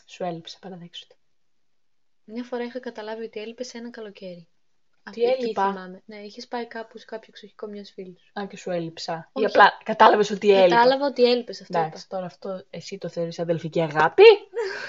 [0.06, 1.14] Σου έλειψε, παραδέξου το.
[2.24, 4.48] Μια φορά είχα καταλάβει ότι έλειπε σε ένα καλοκαίρι.
[5.10, 6.02] Τι Εκεί έλειπα; θυμάμαι.
[6.04, 8.40] Ναι, είχες πάει κάπου σε κάποιο εξοχικό μιας φίλης σου.
[8.40, 9.30] Α, και σου έλειψα.
[9.32, 9.46] Όχι.
[9.46, 10.76] Ή απλά κατάλαβες ότι έλειπα.
[10.76, 11.78] Κατάλαβα ότι έλειπες αυτό.
[11.78, 14.22] Εντάξει, τώρα αυτό εσύ το θεωρείς αδελφική αγάπη;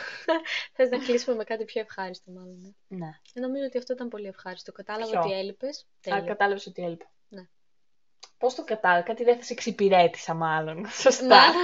[0.75, 2.75] Θες να κλείσουμε με κάτι πιο ευχάριστο, μάλλον.
[2.87, 2.97] Ναι.
[2.97, 3.19] Ναι.
[3.33, 4.71] Ε, νομίζω ότι αυτό ήταν πολύ ευχάριστο.
[4.71, 5.85] Κατάλαβα Ποιο; ότι έλειπες.
[6.13, 7.11] Α, κατάλαβες ότι έλειπα.
[7.29, 7.47] Ναι.
[8.37, 10.87] Πώς το κατάλαβα, κάτι δεν θα σε εξυπηρέτησα μάλλον.
[11.03, 11.27] Σωστά.
[11.27, 11.61] Μάλλον,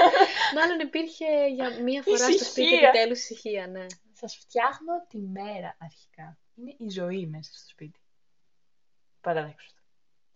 [0.56, 2.88] μάλλον υπήρχε για μία φορά στο σπίτι Ησυχία.
[2.88, 3.86] επιτέλους ησυχία, ναι.
[4.12, 6.36] Σας φτιάχνω τη μέρα αρχικά.
[6.54, 8.00] Είναι η ζωή μέσα στο σπίτι.
[9.20, 9.80] Παραδέξου το.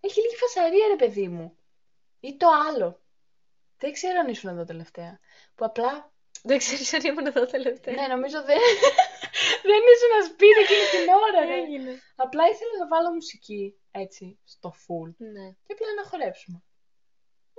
[0.01, 1.57] Έχει λίγη φασαρία ρε παιδί μου.
[2.21, 3.01] Ή το άλλο.
[3.79, 5.19] Δεν ξέρω αν ήσουν εδώ τελευταία.
[5.55, 6.13] Που απλά,
[6.43, 7.95] Δεν ξέρεις αν ήμουν εδώ τελευταία.
[7.95, 8.59] ναι νομίζω δεν,
[9.71, 11.61] δεν ήσουν σπίτι εκείνη την ώρα ρε.
[11.63, 12.01] έγινε.
[12.17, 15.15] Απλά ήθελα να βάλω μουσική έτσι στο full.
[15.17, 15.51] Ναι.
[15.51, 16.63] Και απλά να χορέψουμε.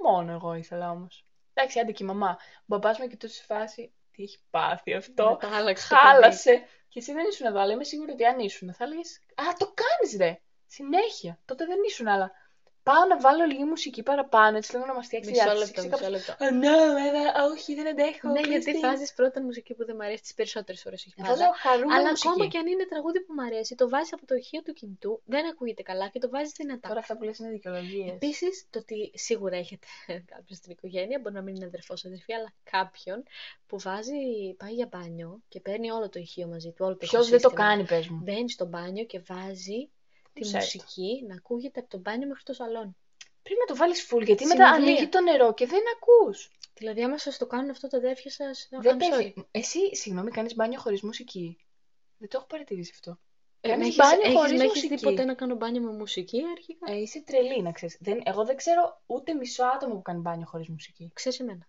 [0.04, 1.26] Μόνο εγώ ήθελα όμως.
[1.54, 2.38] Εντάξει, άντε και η μαμά.
[2.40, 3.94] Ο μπαμπάς με κοιτούσε σε φάση.
[4.12, 6.08] Τι έχει πάθει αυτό; Μετά άλλαξε το παιδί.
[6.08, 6.68] Χάλασε.
[6.98, 9.74] Και εσύ δεν ήσουν εδώ, αλλά είμαι σίγουρη ότι αν ήσουν, θα έλεγες Α, το
[9.74, 10.40] κάνεις ρε!
[10.66, 11.40] Συνέχεια.
[11.46, 12.32] Τότε δεν ήσουν, αλλά
[12.90, 15.64] πάω να βάλω λίγη μουσική παραπάνω, έτσι λίγο να μας φτιάξει Μισό διάθεση.
[15.66, 16.32] λεπτό, Και μισό κάποιος, λεπτό.
[16.46, 18.26] «Α, ναι, βέβαια, όχι, δεν αντέχω.
[18.30, 18.72] Ναι, κλειστή».
[18.72, 21.00] γιατί βάζεις πρώτα μουσική που δεν μου αρέσει τις περισσότερες φορές.
[21.08, 21.54] Όχι Βάζω πάντα.
[21.64, 22.28] χαρούμενη Αλλά μουσική.
[22.28, 25.12] ακόμα και αν είναι τραγούδι που μου αρέσει, το βάζεις από το ηχείο του κινητού,
[25.34, 26.88] δεν ακούγεται καλά και το βάζεις δυνατά.
[26.88, 28.10] Τώρα αυτά που λες είναι δικαιολογίες.
[28.18, 29.88] Επίσης, το ότι σίγουρα έχετε
[30.34, 33.24] κάποιον στην οικογένεια, μπορεί να μην είναι αδερφός αδερφή, αλλά κάποιον
[33.68, 34.20] που βάζει,
[34.58, 36.86] πάει για μπάνιο και παίρνει όλο το ηχείο μαζί του.
[36.86, 37.68] Όλο το Ποιος δεν το ηχοσύστημα.
[37.70, 38.22] κάνει, πες μου.
[38.24, 39.90] Μπαίνει στο μπάνιο και βάζει
[40.40, 40.58] τη Ψεύτο.
[40.58, 42.96] μουσική να ακούγεται από το μπάνιο μέχρι το σαλόνι.
[43.44, 44.92] Πρέπει να το βάλεις full, γιατί μετά Συνοδεία.
[44.92, 46.52] ανοίγει το νερό και δεν ακούς.
[46.74, 48.68] Δηλαδή, άμα σας το κάνουν αυτό τα αδέρφια σας.
[48.82, 49.34] Δεν παίζει.
[49.52, 51.58] Εσύ, συγγνώμη, κάνεις μπάνιο χωρίς μουσική;
[52.18, 53.20] Δεν το έχω παρατηρήσει αυτό.
[53.62, 55.92] Ε, Κάνεις έχεις, μπάνιο έχεις, χωρίς με έχεις μουσική; δει ποτέ να κάνω μπάνιο με
[55.92, 57.98] μουσική αρχικά; Ε, είσαι τρελή, να ξέρεις.
[58.24, 61.12] Εγώ δεν ξέρω ούτε μισό άτομο που κάνει μπάνιο χωρίς μουσική.
[61.14, 61.68] Ξέρεις εμένα.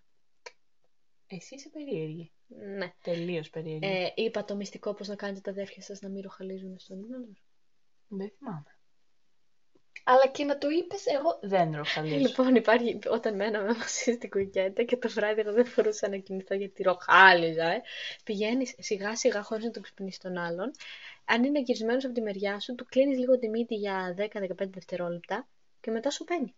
[1.26, 2.32] Εσύ είσαι περίεργη.
[2.46, 2.94] Ναι.
[3.02, 3.86] Τελείως περίεργη.
[3.86, 7.18] Ε, είπα το μυστικό πώς να κάνετε τα αδέρφια σας να μην ροχαλίζουν στον ύπνο
[7.20, 7.42] τους.
[8.08, 8.78] Δεν θυμάμαι.
[10.04, 12.16] Αλλά και να το είπες, εγώ δεν ροχαλίζω.
[12.16, 16.54] Λοιπόν, υπάρχει, όταν μέναμε μαζί στην κουκέτα και το βράδυ εγώ δεν μπορούσα να κοιμηθώ
[16.54, 17.82] γιατί ροχάλιζα, ε.
[18.24, 20.70] Πηγαίνεις σιγά σιγά χωρίς να τον ξυπνήσεις τον άλλον.
[21.24, 25.48] Αν είναι γυρισμένος από τη μεριά σου, του κλείνεις λίγο τη μύτη για 10-15 δευτερόλεπτα
[25.80, 26.54] και μετά σου παίρνει.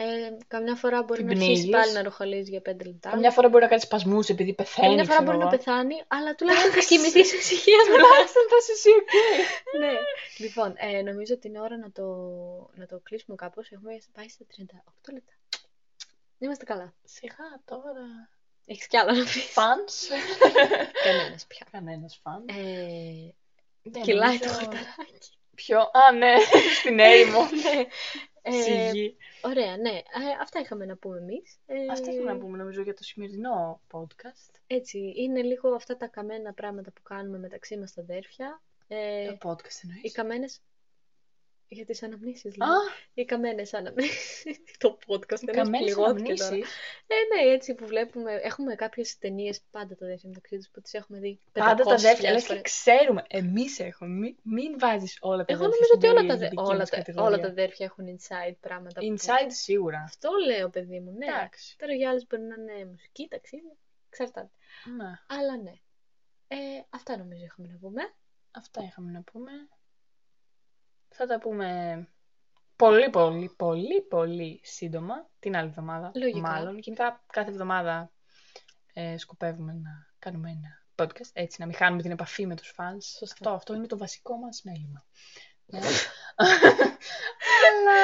[0.00, 1.76] Ε, καμιά φορά μπορεί Την να αρχίσεις πνίγεις.
[1.80, 3.10] πάλι να ροχαλίζεις για 5 λεπτά.
[3.10, 4.88] Καμιά φορά μπορεί να κάνεις σπασμούς επειδή πεθαίνεις.
[4.88, 5.56] Καμιά φορά ξέρω μπορεί να εγώ.
[5.56, 7.92] πεθάνει, αλλά τουλάχιστον θα κοιμηθείς σε ησυχία μετά.
[8.02, 9.12] Τουλάχιστον θα είσαι εσύ, οκ.
[9.82, 9.92] ναι.
[10.44, 12.06] Λοιπόν, ε, νομίζω ότι είναι ώρα να το,
[12.74, 13.70] να το κλείσουμε κάπως.
[13.70, 14.44] Έχουμε πάει στα
[15.08, 15.32] 38 λεπτά.
[16.38, 16.94] Είμαστε καλά.
[17.04, 18.04] Σιγά τώρα.
[18.66, 19.44] Έχεις κι άλλο να πεις.
[19.56, 19.94] Fans.
[21.06, 21.66] Κανένας πια.
[21.70, 22.44] Κανένας fans.
[22.46, 23.34] Ε,
[23.82, 25.30] Δεν κυλάει το νομίζω- χορταράκι.
[25.64, 25.78] Ποιο.
[25.80, 26.34] Α, ναι,
[26.80, 27.40] στην έρημο.
[27.40, 27.84] ναι.
[28.42, 29.16] Ε, Σιγή.
[29.42, 29.90] ωραία, ναι.
[29.90, 30.02] Ε,
[30.40, 31.58] αυτά είχαμε να πούμε εμείς.
[31.66, 34.50] Ε, Αυτά είχαμε να πούμε νομίζω για το σημερινό podcast.
[34.66, 38.60] Έτσι, είναι λίγο αυτά τα καμένα πράγματα που κάνουμε μεταξύ μας τα αδέρφια.
[38.88, 40.12] Ε, Το podcast οι εννοείς.
[40.12, 40.60] καμένες...
[41.70, 42.74] Για τις αναμνήσεις, Α, λέω.
[43.14, 44.60] Οι καμένες αναμνήσεις.
[44.78, 46.44] το podcast δεν καμένες πληγώθηκε τώρα.
[46.46, 46.74] αναμνήσεις.
[47.06, 48.32] Ε, ναι, έτσι που βλέπουμε.
[48.42, 51.40] Έχουμε κάποιες ταινίες πάντα τα αδέρφια μεταξύ τους που τις έχουμε δει.
[51.52, 52.62] Πάντα τα 500.000 αδέρφια, λες και φορές.
[52.62, 53.24] ξέρουμε.
[53.28, 54.08] Εμείς έχουμε.
[54.10, 56.62] Μην, μην βάζεις όλα τα Εγώ αδέρφια νομίζω ότι στην όλα τα, περίεργη δε- δική
[56.70, 57.28] όλα, μας τα, κατηγορία.
[57.28, 59.00] όλα τα αδέρφια έχουν inside πράγματα.
[59.00, 59.98] που- Inside σίγουρα.
[60.04, 61.26] Αυτό λέω, παιδί μου, ναι.
[61.26, 61.76] Εντάξει.
[61.78, 63.76] Τώρα για άλλες μπορεί να είναι μουσική, ταξίδια.
[64.08, 64.50] Εξαρτάται.
[64.96, 65.18] Ναι.
[65.38, 65.72] Αλλά ναι.
[66.48, 66.56] Ε,
[66.90, 68.02] αυτά νομίζω είχαμε να πούμε.
[68.50, 69.50] Αυτά είχαμε να πούμε.
[71.08, 72.08] Θα τα πούμε
[72.76, 76.10] πολύ πολύ πολύ πολύ σύντομα την άλλη εβδομάδα.
[76.14, 76.40] Λογικά.
[76.40, 76.78] Μάλλον.
[76.78, 78.10] Γενικά κάθε εβδομάδα
[78.92, 83.02] ε, σκοπεύουμε να κάνουμε ένα podcast έτσι να μην χάνουμε την επαφή με τους fans.
[83.18, 83.34] Σωστά.
[83.34, 85.04] Αυτό, αυτό είναι το βασικό μας μέλημα.
[85.66, 85.78] Ναι.
[87.68, 87.98] Αλλά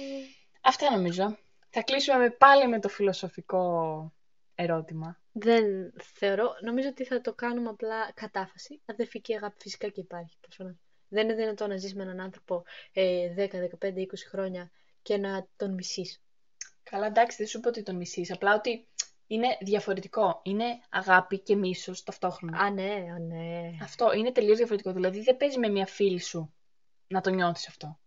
[0.70, 1.38] αυτά νομίζω.
[1.70, 4.12] Θα κλείσουμε με- πάλι με το φιλοσοφικό
[4.54, 5.20] ερώτημα.
[5.32, 6.56] Δεν θεωρώ.
[6.64, 8.80] Νομίζω ότι θα το κάνουμε απλά κατάφαση.
[8.86, 10.36] Αδερφική αγάπη φυσικά και υπάρχει.
[10.40, 10.76] προφανώς.
[11.08, 13.40] Δεν είναι δυνατόν να ζεις με έναν άνθρωπο ε, 10,
[13.84, 14.70] 15, 20 χρόνια
[15.02, 16.20] και να τον μισείς.
[16.82, 18.32] Καλά, εντάξει, δεν σου είπα ότι τον μισείς.
[18.32, 18.86] Απλά ότι
[19.26, 20.40] είναι διαφορετικό.
[20.44, 22.58] Είναι αγάπη και μίσος ταυτόχρονα.
[22.58, 23.70] Α, ναι, α, ναι.
[23.82, 24.92] Αυτό είναι τελείως διαφορετικό.
[24.92, 26.54] Δηλαδή δεν παίζεις με μια φίλη σου
[27.08, 27.98] να το νιώθεις αυτό.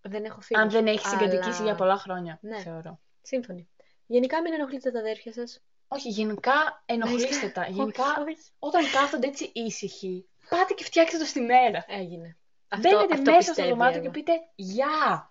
[0.00, 0.62] Δεν έχω φίλους.
[0.62, 2.60] Αν δεν έχεις συγκατοικήσει αλλά- για πολλά χρόνια, Ναι.
[2.60, 3.00] θεωρώ.
[3.22, 3.68] Σύμφωνοι.
[4.06, 5.60] Γενικά μην ενοχλείτε τα αδέρφια σας.
[5.88, 7.66] Όχι, γενικά ενοχλήστε τα.
[7.76, 8.50] Γενικά, Όχι, όχι.
[8.58, 11.84] όταν κάθονται έτσι ήσυχοι, πάτε και φτιάξτε το στη μέρα.
[11.88, 12.36] Έγινε.
[12.80, 14.04] Μπαίνετε μέσα στο πιστεύει δωμάτιο εγώ.
[14.04, 15.30] και πείτε «Γεια».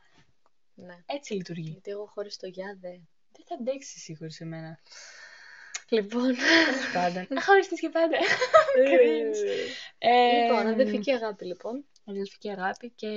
[0.73, 1.03] Ναι.
[1.05, 1.69] Έτσι λειτουργεί.
[1.69, 3.09] Γιατί εγώ χωρίς το γεια δεν.
[3.31, 4.79] Δεν θα αντέξεις σίγουρα σε μένα.
[5.89, 6.21] Λοιπόν.
[6.21, 7.25] Τέλος πάντων.
[7.29, 8.17] Να χωριστείς και πάντα.
[8.91, 9.69] Cringe.
[9.97, 11.85] Ε, λοιπόν, αδερφική αγάπη λοιπόν.
[12.05, 13.07] αδελφική αγάπη και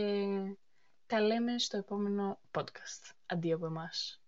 [1.06, 3.12] τα λέμε στο επόμενο podcast.
[3.26, 4.22] Αντί από εμάς.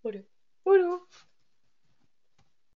[0.00, 0.24] Ωραία.
[0.62, 1.06] Ουρου.